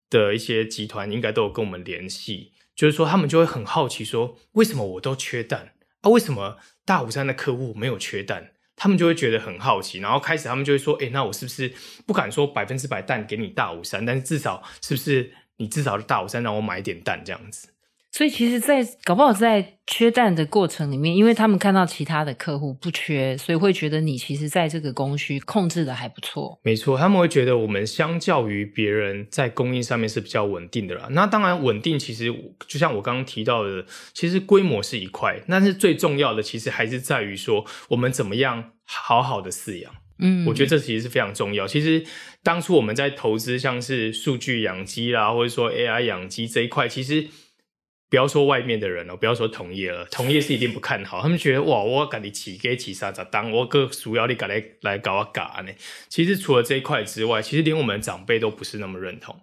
[0.08, 6.08] 的一些集团应该都有跟我们联系，就是说他们就会很好奇说，为什么我都缺蛋啊？
[6.08, 6.56] 为什么
[6.87, 8.52] 大武山的客户没有缺蛋？
[8.74, 11.70] 他们就会觉得很好奇，然后开始他们就会说，哎，那我是不是
[12.06, 17.68] 不敢说百分之百蛋给你大武山，但是至少是不是你至少是大武山让我买点蛋这样子？
[18.12, 26.61] 所以其实在，在搞不好在缺蛋的过程里面，因为他们看到其他的客户不缺，所以会觉得你其实在这个供需控制的还不错。
[26.62, 31.09] 没错，他们会觉得我们相较于别人在供应上面是比较稳定的啦。
[31.12, 32.31] 那当然，稳定其实
[32.68, 39.90] 就像我刚刚提到的，其实规模是一块，但是最重要的其实还是在于说我们怎么样好好的饲养。
[40.18, 41.66] 嗯，我觉得这其实是非常重要。
[41.66, 42.05] 其实
[42.42, 47.29] 当初我们在投资像是数据养鸡啦，或者说 AI 养鸡这一块，其实。
[48.12, 51.22] 不要说外面的人了，不要说同业了，同业是一定不看好。
[51.22, 55.72] 他们觉得哇，我赶你起给起啥咋当，我个主要你赶来来搞我搞呢。
[56.11, 59.40] 其实除了这一块之外，其实连我们长辈都不是那么认同。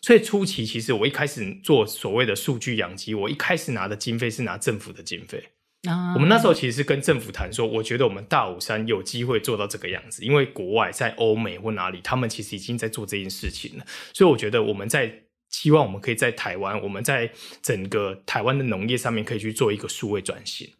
[0.00, 5.48] 所以初期，其实我一开始做所谓的数据养鸡，我一开始拿的经费是拿政府的经费。
[5.86, 13.84] 啊，我们那时候其实是跟政府谈说，我觉得我们大武山有机会做到这个样子，因为国外在欧美或哪里，他们其实已经在做这件事情了。
[14.14, 15.24] 所以我觉得我们在。
[15.56, 20.70] 希望我们可以在台湾，我们在整个台湾的农业上面可以去做一个数位转型。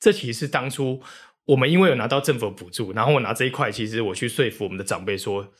[0.00, 1.02] 这其实是当初
[1.44, 5.52] 我们因为有拿到政府补助，然后我拿这一块，其实我去说服我们的长辈说，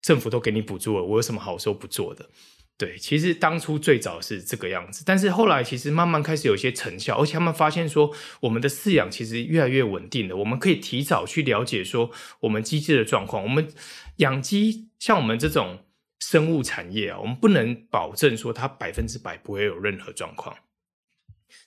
[0.00, 2.30] 政府都给你补助了，我有什么好说不做的？
[2.78, 8.10] 对，其实当初最早是这个样子，但是后来其实慢慢开始有一些成效，而且他们发现说，
[8.40, 12.10] 我们的饲养其实越来越稳定了，我们可以提早去了解说
[12.40, 13.42] 我们机制的状况。
[13.42, 13.68] 我们
[14.16, 15.80] 养鸡像我们这种。
[16.24, 20.56] 生物产业啊，我们不能保证说它百分之百不会有任何状况。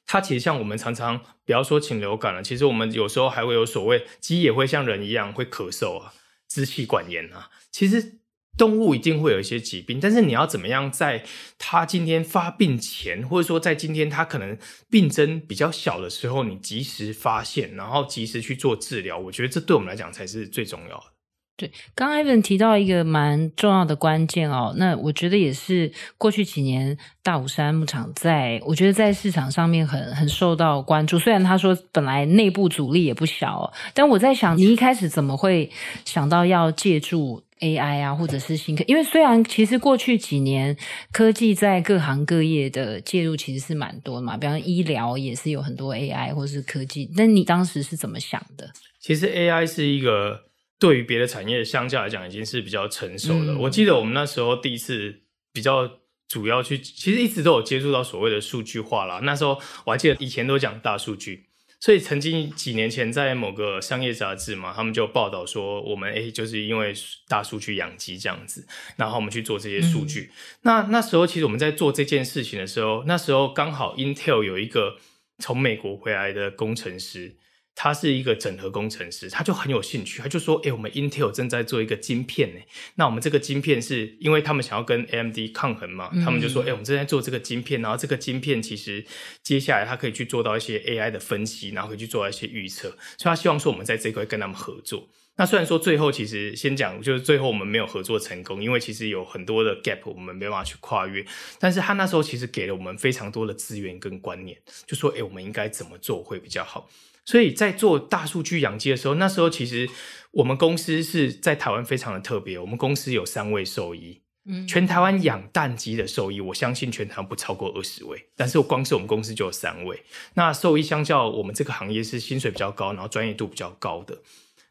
[0.07, 6.13] 它其实像我们常常，不要说禽流感了，其实我们有时候还会有所谓鸡也会像人一样会咳嗽啊、
[6.47, 7.51] 支气管炎啊。
[7.71, 8.19] 其实
[8.57, 11.23] 动物一定会有一些疾病，但是你要怎么样在
[11.59, 14.57] 它今天发病前，或者说在今天它可能
[14.89, 21.16] 病征比较小的时候，你及时发现，然后及时去做治疗，我觉得这对我们来讲才是最重要的。
[21.57, 31.17] 对，刚刚 Ivan 提到一个蛮重要的关键哦，那我觉得也是过去几年大武山牧场在，我觉得在市场上面很很受到关注。
[31.17, 35.71] 虽然他说本来内部阻力也不小，但我在想，你一开始怎么会
[36.05, 38.83] 想到要借助 AI 啊，或者是新科？
[38.87, 40.77] 因为虽然其实过去几年
[41.11, 47.09] 科技在各行各业的介入其实是蛮多嘛，比方医疗也是有很多 AI 或是科技。
[47.17, 48.69] 那你当时是怎么想的？
[48.99, 50.45] 其实 AI 是一个。
[50.79, 53.53] 对于别的产业相较来讲，已经是比较成熟了。
[53.53, 53.59] 嗯。
[53.59, 59.19] 我记得我们那时候第一次比较主要去，其实一直都有接触到所谓的数据化啦。
[59.23, 61.45] 那时候我还记得以前都讲大数据，
[61.79, 66.93] 所以曾经几年前在某个商业杂志嘛，他们就报道说，我们诶就是因为
[67.27, 70.29] 大数据养鸡这样子，然后我们去做这些数据。
[70.29, 74.97] 嗯、那那时候其实我们在做这件事情的时候，那时候刚好 Intel 有一个
[75.39, 77.37] 从美国回来的工程师。
[77.79, 82.59] 他是一个整合工程师，他就很有兴趣，他就说：“哎、欸，我们 Intel 正在做一个晶片呢。
[82.95, 86.09] 那我们这个晶片是因为他们想要跟 AMD 抗衡嘛？
[86.11, 89.05] 嗯、他们就说：哎、欸，我们正在做这个晶片，然后这个晶片其实
[89.43, 92.89] 接下来它可以去做到一些 AI 的分析，然后可以去做到一些预测。
[92.89, 95.07] 所以他希望说我们在这块跟他们合作。
[95.35, 101.23] 那虽然说最后其实先讲，就是最后我们没有合作成功，因为其实有很多的 gap 我们没办法去跨越。
[101.59, 106.89] 但是他那时候其实给了我们非常多的资源跟观念，就说：哎、欸，我们应该怎么做会比较好。”
[107.27, 109.89] 所以在做大数据养鸡的时候，那时候其实
[110.31, 112.57] 我们公司是在台湾非常的特别。
[112.57, 118.27] 我们公司有三位兽医，嗯，全台湾养蛋鸡的兽医，我相信全台湾不超过二十位。
[118.37, 120.03] 但是光是我们公司就有三位。
[120.35, 124.19] 那兽医相较我们这个行业是薪水比较高，然后专业度比较高的。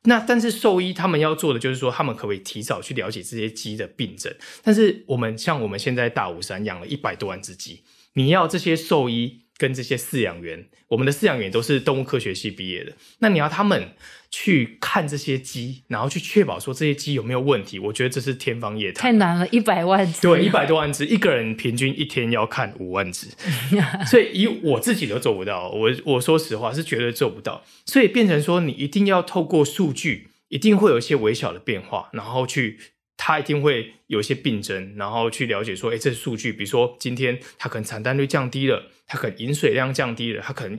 [0.04, 4.34] 那但是兽医他们要做的就是说，他们可不可以提早去了解这些鸡的病症？
[4.62, 7.82] 但是我们像我们现在大武山养了一百多万只鸡，
[8.14, 9.42] 你要这些兽医。
[9.58, 12.92] 跟这些饲养员，我们的饲养员都是动物科学系毕业的。
[13.20, 13.94] 那你要他们
[14.30, 19.02] 去看这些鸡，然后去确保说这些鸡有没有问题，我觉得这是天方夜谭。
[19.02, 20.20] 太难了，一百万只。
[20.20, 23.28] 对，一百多万只，一个人平均一天要看五万只，
[24.06, 25.70] 所以以我自己都做不到。
[25.70, 27.64] 我我说实话是绝对做不到。
[27.86, 32.78] 所以变成说，你一定要透过数据，一定会有一些微小的变化，然后去。
[33.16, 40.76] 他一定会有一些病症，然后去了解说，哎，这数据，比如说今天他可能产蛋率降低了，他可能饮水量降低了，他可能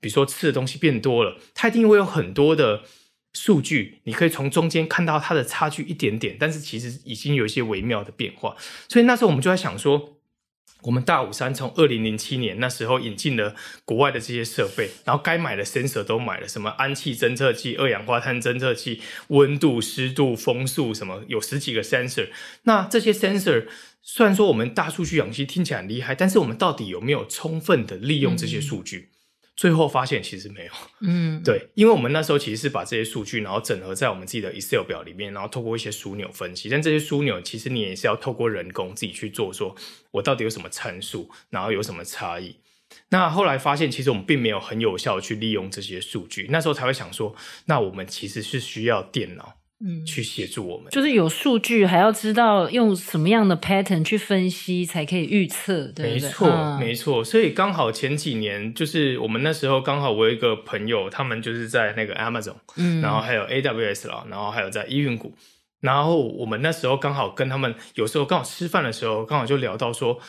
[0.00, 2.82] 比如说吃的东西变多了，他一定会有很多的
[3.34, 8.56] 数据，你可以从中间看到它的差距一点点，但是其实已经有一些微妙的变化，
[8.88, 10.11] 所以那时候我们就在想说。
[10.82, 22.28] 我们大武山从二零零七年那时候引进了国外的这些设备，然后该买的 sensor 都买了，什么氨气侦测器、二氧化碳侦测器、温度、湿度、风速，什么有十几个 sensor。
[22.64, 23.66] 那这些 sensor
[24.02, 29.08] 虽然说我们大数据养鸡听起来很厉害，但是我们到底有没有充分的利用这些数据？
[29.10, 29.11] 嗯
[29.54, 36.68] 最后发现其实没有，嗯，对，因为我们那时候其实是把这些数据，然后整合在我们自己的 Excel 表里面，然后透过一些枢纽分析。
[36.68, 39.76] 但这些枢纽其实你也是要透过人工自己去做，说
[40.10, 42.56] 我到底有什么参数，然后有什么差异。
[43.10, 47.34] 那后来发现，其实我们并没有很有效的去利用这些数据，那时候才会想说，
[47.66, 49.54] 那我们其实是需要电脑。
[49.84, 56.12] 嗯，去协助我们，就是有数据，还要知道用什么样的 pattern 去分析，才可以预测，对不对？
[56.12, 57.24] 没错，嗯、没错。
[57.24, 65.34] 所以刚好前几年，就是我们那时候刚好我有一个朋友，他们就是在那个 Amazon，嗯，然后还有 AWS 啦，然后还有在易运股，
[65.80, 70.20] 然后我们那时候刚好跟他们有时候刚好吃饭的时候，刚好就聊到说，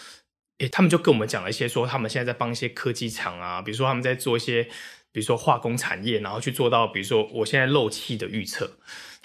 [0.57, 4.67] 诶，他们就跟我们讲了一些说，他们现在在帮一些科技厂啊，比如说他们在做一些，
[5.13, 8.69] 比如说化工产业，然后去做到，比如说我现在漏气的预测。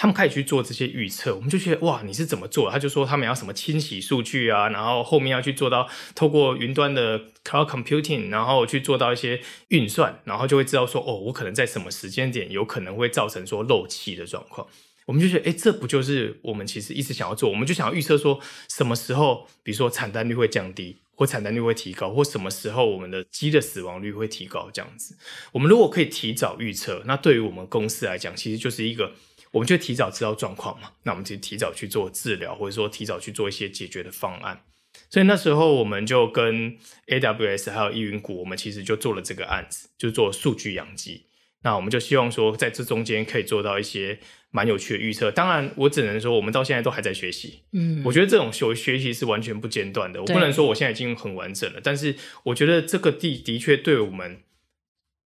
[0.00, 2.70] 他们开始去做这些预测，我们就觉得哇，你是怎么做？
[2.70, 14.68] 他就说他们要什么清洗数据啊，然后后面要去做到透过云端的 cloud computing，然后去做到一些运算，然后就会知道说哦，我可能在什么时间点有可能会造成说漏气的状况。
[15.06, 17.50] 我们就觉得，诶，这不就是我们其实一直想要做？
[17.50, 25.16] 我们就想要预测说什么时候，比如说产蛋率会降低，或产蛋率会提高，或什么时候我们的鸡的死亡率会提高，这样子。
[25.50, 29.12] 我们如果可以提早预测，那对于我们公司来讲，其实就是一个。
[29.50, 34.62] 我们就提早知道状况嘛，那我们就提早去做治疗，或者说提早去做一些解决的方案。
[35.08, 36.76] 所以那时候我们就跟
[37.06, 41.24] AWS 还有易云谷，我们其实就做了这个案子，就做数据养鸡。
[41.62, 44.20] 那我们就希望说，在这中间可以做到一些
[44.50, 45.30] 蛮有趣的预测。
[45.30, 47.60] 当然，我只能说我们到现在都还在学习。
[47.72, 50.20] 嗯，我觉得这种学学习是完全不间断的。
[50.20, 54.38] 我不能说我现在已经很完整了，但是我觉得这个地的确对我们。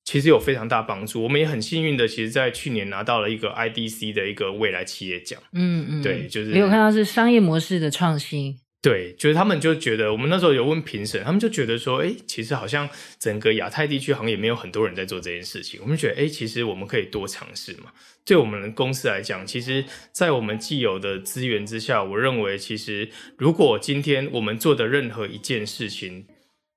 [0.05, 5.39] 其实有非常大帮助，我们也很幸运的，其实，在去年拿到了一个 IDC 的一个未来企业奖。
[5.53, 8.57] 嗯嗯，对，就是没有看到是商业模式的创新。
[8.81, 12.89] 对，就是他们就觉得，我们那时候有问评审，他们就觉得说，哎，其实好像
[13.19, 15.81] 整个亚太地区好像也没有很多人在做这件事情。
[15.83, 17.91] 我们觉得，哎，其实我们可以多尝试嘛。
[18.23, 26.25] 对我们公司来讲，其实，在我们既有的资源之下，我认为，其实如果今天我们做的任何一件事情，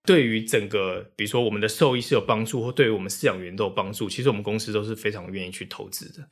[0.05, 6.29] 对于整个，比如说我们的兽医是有帮助，或对于我们饲养员都有帮助，其实我们公司都是非常愿意去投资的。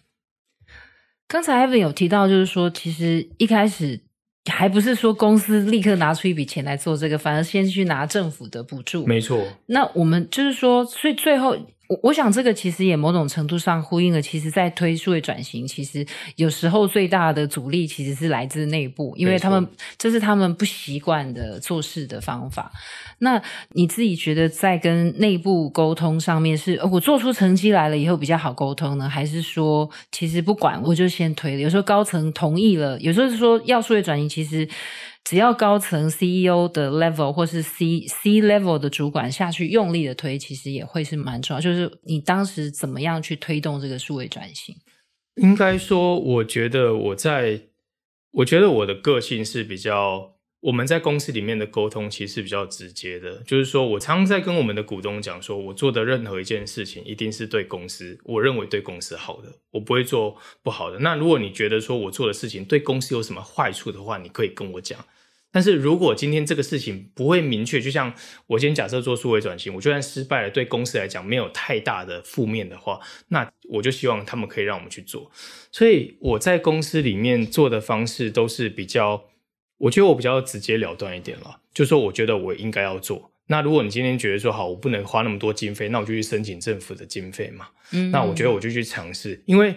[1.28, 4.00] 刚才 Ivan 有提到，就是说，其实一开始
[4.50, 9.04] 还不是说公司立刻拿出一笔钱来做这个，反而先去拿政府的补助。
[9.06, 9.44] 没错。
[9.66, 11.56] 那我们就是说，所以最后
[11.90, 19.66] 我我想这个其实也某种程度上呼应了，其实，在推数位转型，其实有时候最大的阻力其实是来自内部，因为他们
[19.98, 22.70] 这是他们不习惯的做事的方法。
[23.18, 31.60] 那你自己觉得在跟内部沟通上面是，是我做出成绩来了以后比较好沟通呢，还是说其实不管我就先推了？
[31.60, 34.68] 有时候高层同意了，有时候是说要数位转型，其实。
[35.24, 41.60] 只要高层 CEO 的 level 或是 C C level 的主管下去用力的推，其实也会是蛮重要。
[41.60, 44.74] 就是你当时怎么样去推动这个数位转型？
[45.36, 47.60] 应该说，我觉得我在，
[48.32, 53.42] 我觉得我的个性是比较，我们在公司里面的沟通其实是比较直接的。
[53.46, 60.98] 就是说我常常在跟我们的股东讲说，我做的任何一件事情一定是对公司，我认为对公司好的，我不会做不好的。
[60.98, 64.98] 那如果你觉得说我做的事情对公司有什么坏处的话，你可以跟我讲。
[65.52, 68.14] 但是如果今天这个事情不会明确，就像
[68.46, 75.28] 我今天假设做数位转型，我就算失败了，对公司来讲没有太大的负面的话，那我就希望他们可以让我们去做。
[75.72, 79.24] 所以我在公司里面做的方式都是比较，
[79.80, 83.32] 我觉得我比较直接了断一点了，就说我觉得我应该要做。
[83.48, 87.66] 那如果你今天觉得说好，我不能花那么多经费，那我就去申请政府的经费嘛。
[87.92, 89.74] 嗯，那我觉得我就去尝试，因为。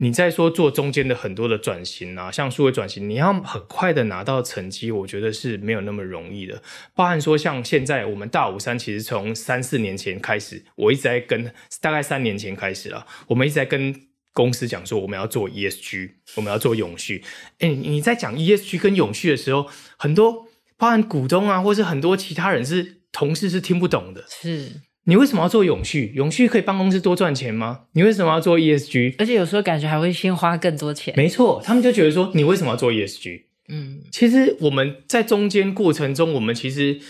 [0.00, 6.62] 你在说做中间的很多的转型啊，像数位转型，你要很快的拿到成绩，我觉得是没有那么容易的。
[6.94, 13.92] 包含说像现在我们大武山，其实从三四年前开始，我一直在跟，大概三年前开始了，我们一直在跟
[14.38, 17.24] 公司讲说我们要做 ESG，我们要做永续。
[17.58, 19.66] 诶，你在讲 ESG 跟永续的时候，
[19.96, 24.24] 很多包含股东啊，或是很多其他人是同事是听不懂的。
[24.28, 24.82] 是。
[25.06, 26.12] 你为什么要做永续？
[26.14, 27.86] 永续可以帮公司多赚钱吗？
[27.94, 29.16] 你为什么要做 ESG？
[29.18, 31.12] 而且有时候感觉还会先花更多钱。
[31.16, 33.42] 没错，他们就觉得说，你为什么要做 ESG？
[33.68, 37.00] 嗯，其实我们在中间过程中，我们其实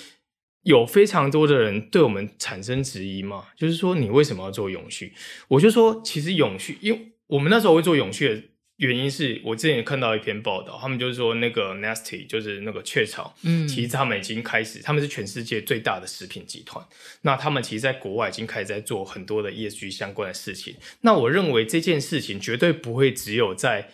[0.62, 5.12] 有非常多的人对我们产生质疑嘛，就是说你为什么要做永续？
[5.49, 8.43] 我就说，其实永续，因为我们那时候会做永续的。
[8.79, 16.87] 原因是我之前也看到一篇报道，他们就是说那个 Nasty 就是那个雀巢，嗯，其实他们已经开始，他们是全世界最大的食品集团。
[17.22, 20.76] 那他们其实在国外已经开始在做很多的 ESG 相关的事情。
[21.01, 23.91] 那我认为这件事情绝对不会只有在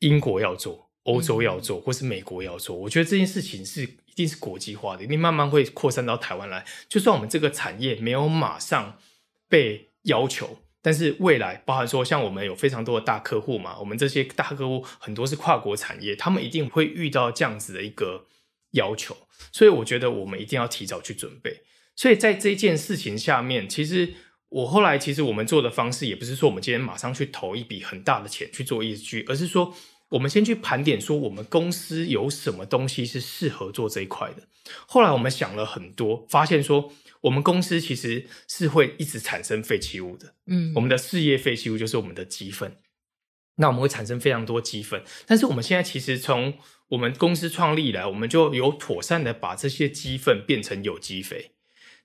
[0.00, 2.74] 英国要做，欧洲要做，或是美国要做。
[2.76, 6.64] 我觉得这件事情是一定是国际化的，你慢慢会扩散到台湾来。
[6.88, 8.98] 就算我们这个产业没有马上
[9.48, 10.58] 被要求。
[10.84, 18.26] 但是未来，包含说像我们有非常多的大客户嘛，我们这些大客户很多是跨国产业，他们一定会遇到这样子的一个
[18.72, 19.16] 要求，
[19.50, 21.62] 所以我觉得我们一定要提早去准备。
[21.96, 24.12] 所以在这件事情下面，其实
[24.50, 29.74] 我后来其实我们做的方式也不是说我们今天马上去投一笔很大的钱去做 ESG，而是说
[30.10, 34.42] 我们先去盘点说我们公司有什么东西是适合做这一块的。
[34.86, 36.92] 后来我们想了很多，发现说。
[37.24, 42.76] 我们公司其实是会一直产生废弃物的，嗯，我们的事业废弃物就是我们的鸡粪，
[43.56, 46.58] 那我们会产生非常多鸡粪，但是我们现在其实从
[46.88, 51.52] 我们公司创立以来，我们就有妥善的把这些鸡粪变成有机肥。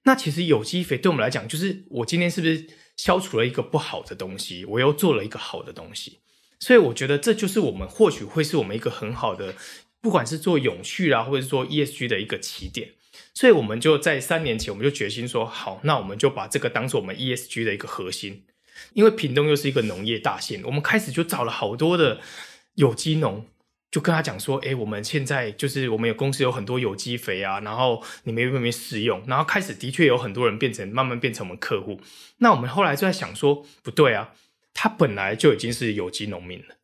[0.03, 2.65] 那其实有机肥对我们来讲，就是我今天是不是
[2.95, 6.19] 消除了一个不好的东西，我又做了一个好的东西，
[6.61, 9.53] 所以我觉得这就是我们或许会是我们一个很好的，
[9.99, 12.93] 不管是做永续啊，或者是做 ESG 的一个起点。
[13.39, 18.43] 所以我们就在三年前，我们就决心说好，那我们就把这个当做我们 ESG 的一个核心。
[18.91, 22.19] 因为屏东又是一个农业大县，我们开始就找了好多的
[22.73, 23.45] 有机农，
[23.89, 29.23] 就跟他讲说，哎，我们现在就是我们有公司有很多有机肥啊，然后你们有没有试用？
[29.25, 32.01] 然后开始的确有很多人变成慢慢变成我们客户。
[32.39, 34.33] 那我们后来就在想说，不对啊，
[34.73, 36.75] 他本来就已经是有机农民了，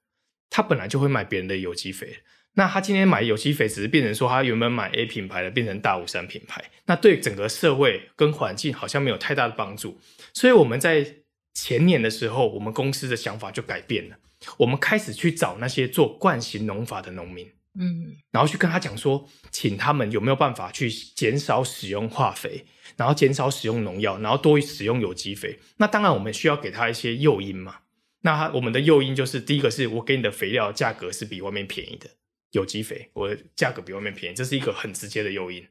[0.49, 2.19] 他本来就会买别人的有机肥。
[2.55, 9.99] 那他今天买有机肥，只是变成说他原本买 A 品牌的，变成大武山品牌，那对整个社会跟环境好像没有太大的帮助。
[10.33, 11.05] 所以我们在
[11.53, 14.17] 前年的时候，我们公司的想法就改变了，
[14.57, 17.45] 我们开始去找那些做惯型农法的农民，
[17.77, 25.59] 嗯，然后去跟他讲说，请他们有没有办法去减少使用化肥，然后减少使用农药，然后多使用有机肥。
[25.77, 27.77] 那当然我们需要给他一些诱因嘛。
[28.21, 32.09] 那他我们的诱因就是第一个是我给你的肥料价格是比外面便宜的。
[32.55, 35.63] 有机肥，我的价格比外面便宜，这是一个很直接的诱因。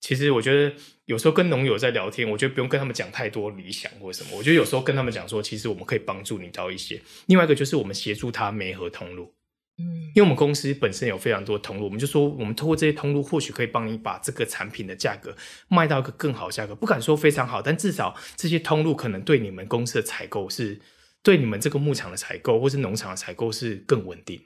[0.00, 0.74] 其实我觉得
[1.04, 4.30] 有时候跟农友在聊天，我觉得不用跟他们讲太多理想或什么。
[4.38, 7.02] 我觉得有时候跟他们讲说，其实我们可以帮助你到一些。
[7.26, 9.34] 另外一个就是我们协助他媒合通路，
[9.76, 15.36] 嗯，因为我们公司本身有非常多通路，我们就说我们通过这些通路，或许可以帮你把这个产品的价格
[15.68, 16.74] 卖到一个更好价格。
[16.74, 20.80] 不敢说非常好，但至少这些通路可能对你们公司的采购是，
[21.22, 24.40] 对你们这个牧场的采购或是农场的采购是更稳定。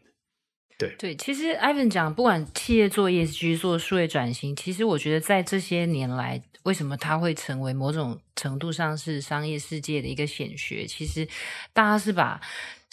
[0.99, 10.87] 对，其实 Ivan 讲，不管企业做 ESG 做数位转型，其实我觉得在这些年来，为什么它会成为某种程度上是商业世界的一个显学？
[10.87, 11.27] 其实
[11.73, 12.41] 大家是把。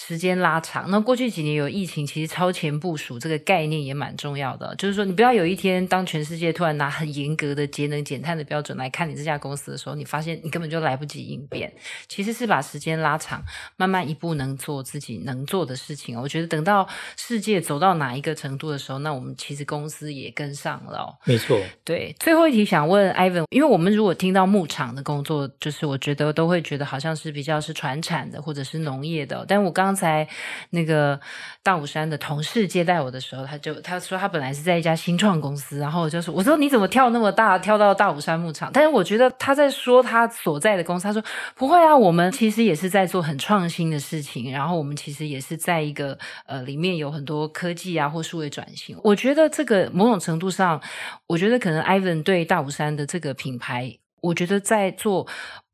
[0.08, 4.76] 时间拉长，那过去几年有疫情，其实超前部署这个概念也蛮重要的。
[4.76, 11.72] 就是说，你不要有一天，当全世界突然拿很严格的节能减碳的标准来看你这家公司的时候，你发现你根本就来不及应变。
[12.08, 13.44] 其实是把时间拉长，
[13.78, 16.20] 慢慢一步能做自己能做的事情。
[16.20, 21.16] 我觉得等到世界走到哪一个程度的时候，那我们其实公司也跟上了。
[21.26, 21.62] 没错。
[21.86, 29.91] 对，最后一题想问 Ivan，因为我们如果听到牧场的工作，就是我觉得都会觉得好像是比较是传产的或者是农业的，但我刚。
[29.92, 30.26] 刚才
[30.70, 31.20] 那个
[31.62, 38.72] 大武山的同事接待我的时候，他就他说他本来是在一家新创公司，然后我就说，我说你怎么跳那么大，跳到大武山牧场？
[38.72, 41.22] 但是我觉得他在说他所在的公司，他说
[41.56, 48.98] 不会啊，我们其实也是在做很创新的事情，然后我们其实也是在一个呃里面有很多科技啊或数位转型。
[49.04, 50.82] 我觉得这个某种程度上，
[51.28, 55.28] 我觉得可能 Ivan 对大武山的这个品牌，我觉得在做。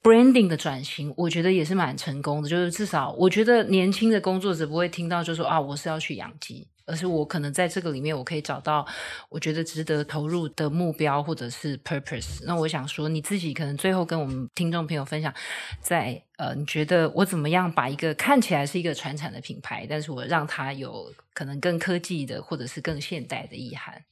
[0.07, 2.47] Branding 的转型，我觉得也是蛮成功的。
[2.47, 8.87] 就是至少，我觉得年轻的工作者不会听到就说啊，我是要去养鸡，而是我可能在这个里面，我可以找到
[9.27, 12.41] 我觉得值得投入的目标或者是 purpose。
[12.45, 15.33] 那我想说，你自己可能最后跟我们听众朋友分享，
[15.81, 24.05] 在呃，你觉得我怎么样把一个看起来是一个传产的品牌，但是我让它有可能更科技的或者是更现代的意涵？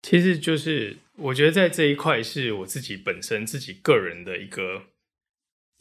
[0.00, 4.84] 其实就是我觉得在这一块是我自己本身自己个人的一个。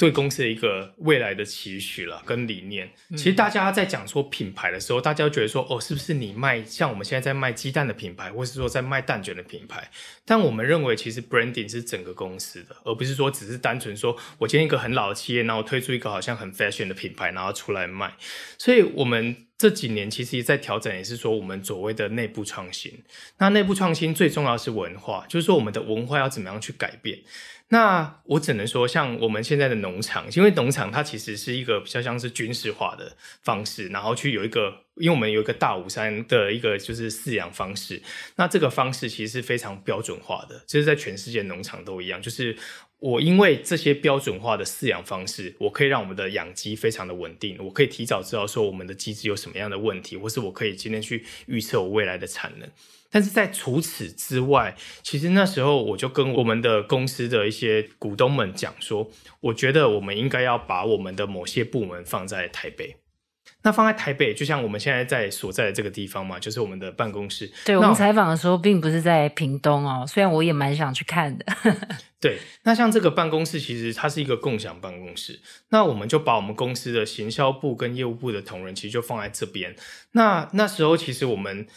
[0.02, 2.92] 对公司的一个未来的期许了，跟理念。
[3.12, 9.92] 其实大家在讲说品牌的时候，大家觉得说，哦，是不是你卖像我们现在在卖鸡蛋的品牌，或是说在卖蛋卷的品牌？
[10.26, 18.16] 但我们认为，其实 branding 是整个公司的，而不是说只是单纯说我今天一个很老的企业，然后推出一个好像很 fashion 的品牌，然后出来卖。
[18.58, 23.04] 所以，我们这几年其实也在调整，也是说我们所谓的内部创新。
[23.38, 27.20] 那内部创新最重要是文化，就是说我们的文化要怎么样去改变。
[27.68, 38.02] 那我只能说，像我们现在的农场，因为农场它其实是一个比较像是军事化的方式，然后去有一个，因为我们有一个大武山的一个就是饲养方式，
[38.36, 42.58] 那这个方式其实是非常标准化的，其实在全世界农场都一样，就是
[43.02, 52.70] 我因为这些标准化的饲养方式，我可以让我们的养鸡非常的稳定，我可以提早知道说我们的鸡只有什么样的问题，或是我可以今天去预测我未来的产能。
[53.10, 62.98] 但是在除此之外，其实那时候我就跟我们的公司的一些股东们讲说，我觉得我们应该要把我们的某些部门放在台北。
[63.64, 67.52] 那放在台北，就像我们现在在所在的这个地方嘛，就是我们的办公室。
[67.66, 71.46] 对，我们采访的时候，并不是在屏东哦，虽然我也蛮想去看的。
[72.20, 75.40] 对，那像这个办公室，其实它是一个共享办公室。
[75.70, 79.76] 那我们就把我们公司的行销部跟业务部的同仁，其实就放在这边。
[80.12, 81.68] 那那时候，其实我们。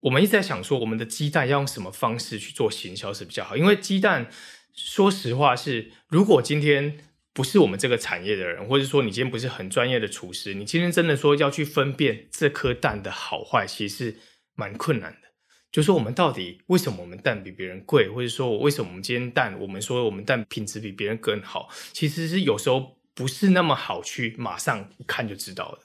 [0.00, 3.56] 我们一直在想说，我们的鸡蛋要用什么方式去做行销是比较好？
[3.56, 4.28] 因为鸡蛋，
[4.72, 6.98] 说实话是，如果今天
[7.36, 14.16] 不是我们这个产业的人，或者说你今天不是很专业的厨师，你今天真的说要去分辨这颗蛋的好坏，其实
[14.54, 15.28] 蛮困难的。
[15.70, 25.78] 就是说我们到底为什么我们蛋比别人贵，或者说我为什么我们今天蛋，我们说我们蛋品质比别人更好，其实是有时候不是那么好去马上一看就知道的。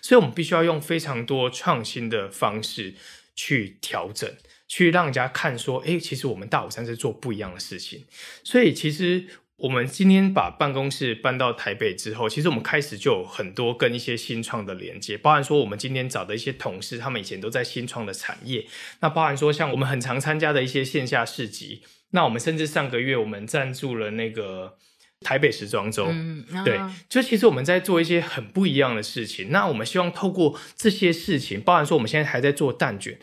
[0.00, 2.94] 所以，我们必须要用非常多创新的方式。
[3.36, 4.32] 去调整，
[4.68, 8.04] 去让人家看说，哎，其实我们大武山在做不一样的事情。
[8.44, 9.26] 所以，其实
[9.56, 18.66] 我们今天把办公室搬到台北之后，其实我们开始就有很多跟一些新创的连接，包含说我们今天找的一些同事，他们以前都在新创的产业。
[19.00, 24.76] 那包含说像我们很常参加的一些线下市集，那我们甚至上个月我们赞助了那个
[25.20, 29.50] 台北时装周，嗯，对，就其实我们在做一些很不一样的事情。
[29.50, 33.20] 那我们希望透过这些事情，包含说我们现在还在做蛋卷，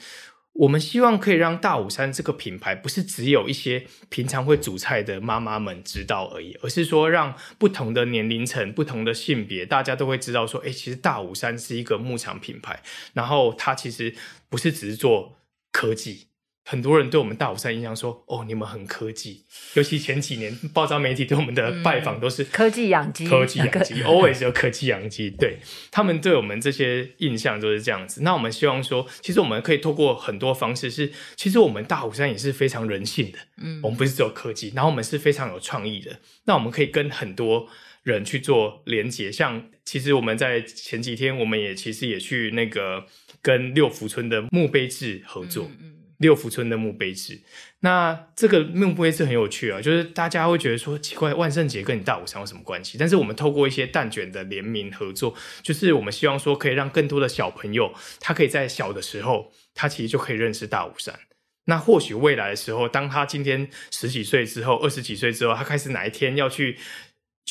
[0.53, 12.81] 我们希望可以让大武山这个品牌不是只有一些平常会煮菜的妈妈们知道而已，而是说让不同的年龄层、不同的性别，大家都会知道说，哎，其实大武山是一个牧场品牌，
[13.13, 14.13] 然后它其实
[14.49, 15.37] 不是只是做
[15.71, 16.30] 科技。
[16.63, 25.29] 很多人对我们大武山印象说：“哦，你们很科技。”尤其前几年，报章媒体对我们的拜访都是、嗯、科技养鸡，科技养鸡，always 有科技养鸡。
[25.31, 25.57] 对，
[25.89, 28.21] 他们对我们这些印象都是这样子。
[28.21, 33.39] 那我们希望说，其实我们可以透过很多方式是，是其实我们大武山也是非常人性的。
[33.57, 36.19] 嗯，我们不是只有科技，然后我们是非常有创意的。
[36.45, 37.67] 那我们可以跟很多
[38.03, 39.31] 人去做连接。
[39.31, 43.05] 像其实我们在前几天，我们也其实也去那个
[43.41, 45.65] 跟六福村的墓碑志合作。
[45.65, 45.77] 嗯。
[45.81, 47.41] 嗯六福村的墓碑志。
[47.81, 52.97] 那这个墓碑志很有趣啊，就是大家会觉得说奇怪，万圣节跟你大武山有什么关系？
[52.97, 61.19] 但是我们透过一些蛋卷的联名合作，就是我们希望说可以让更多的小朋友，他可以在小的时候，他其实就可以认识大武山。
[61.65, 66.77] 那或许未来的时候，当他今天十几岁之后，二十几岁之后，他开始哪一天要去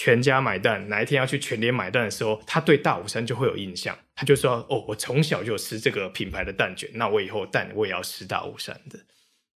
[0.02, 3.94] 全家买蛋，哪一天要去全联买蛋的时候，他对大武山就会有印象。
[4.14, 8.98] 他就说：“哦，我从小就有吃这个品牌的蛋卷，那我以后蛋我也要吃大武山的。”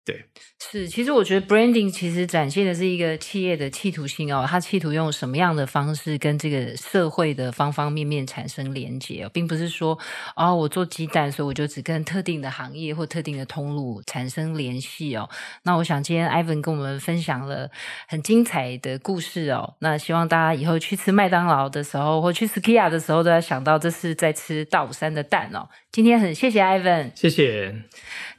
[0.05, 0.25] 对，
[0.59, 9.97] 是，其实我觉得 branding 其实展现的是一个企业的企图心哦，它企图用什么样的方式跟这个社会的方方面面产生连接哦，并不是说
[10.35, 15.29] 哦，我做鸡蛋，所以我就只跟特定的行业或特定的通路产生联系哦。
[15.63, 17.71] 那我想今天 Ivan 跟我们分享了
[18.09, 25.69] 很精彩的故事哦，那希望大家以后去吃麦当劳的时候或去 Skia 的时候都要想到这是在吃大武山的蛋哦。
[25.93, 27.73] 今天很谢谢 Ivan，谢谢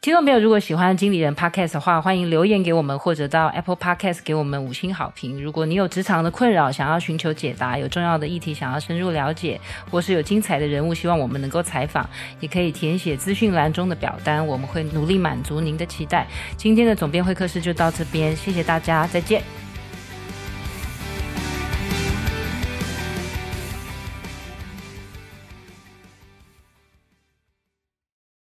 [0.03, 5.41] 听众朋友，如果喜欢经理人 case 的话，欢迎留言给我们，或者到 Apple Podcast 给我们五星好评。
[5.41, 12.09] 如果你有职场的困扰，想要寻求解答，有重要的议题想要深入了解，或是有精彩的人物希望我们能够采访，
[12.41, 16.27] 也可以填写资讯栏中的表单，我们会努力满足您的期待。
[16.57, 19.64] 今天的总编会客室就到这边，谢谢大家，再见。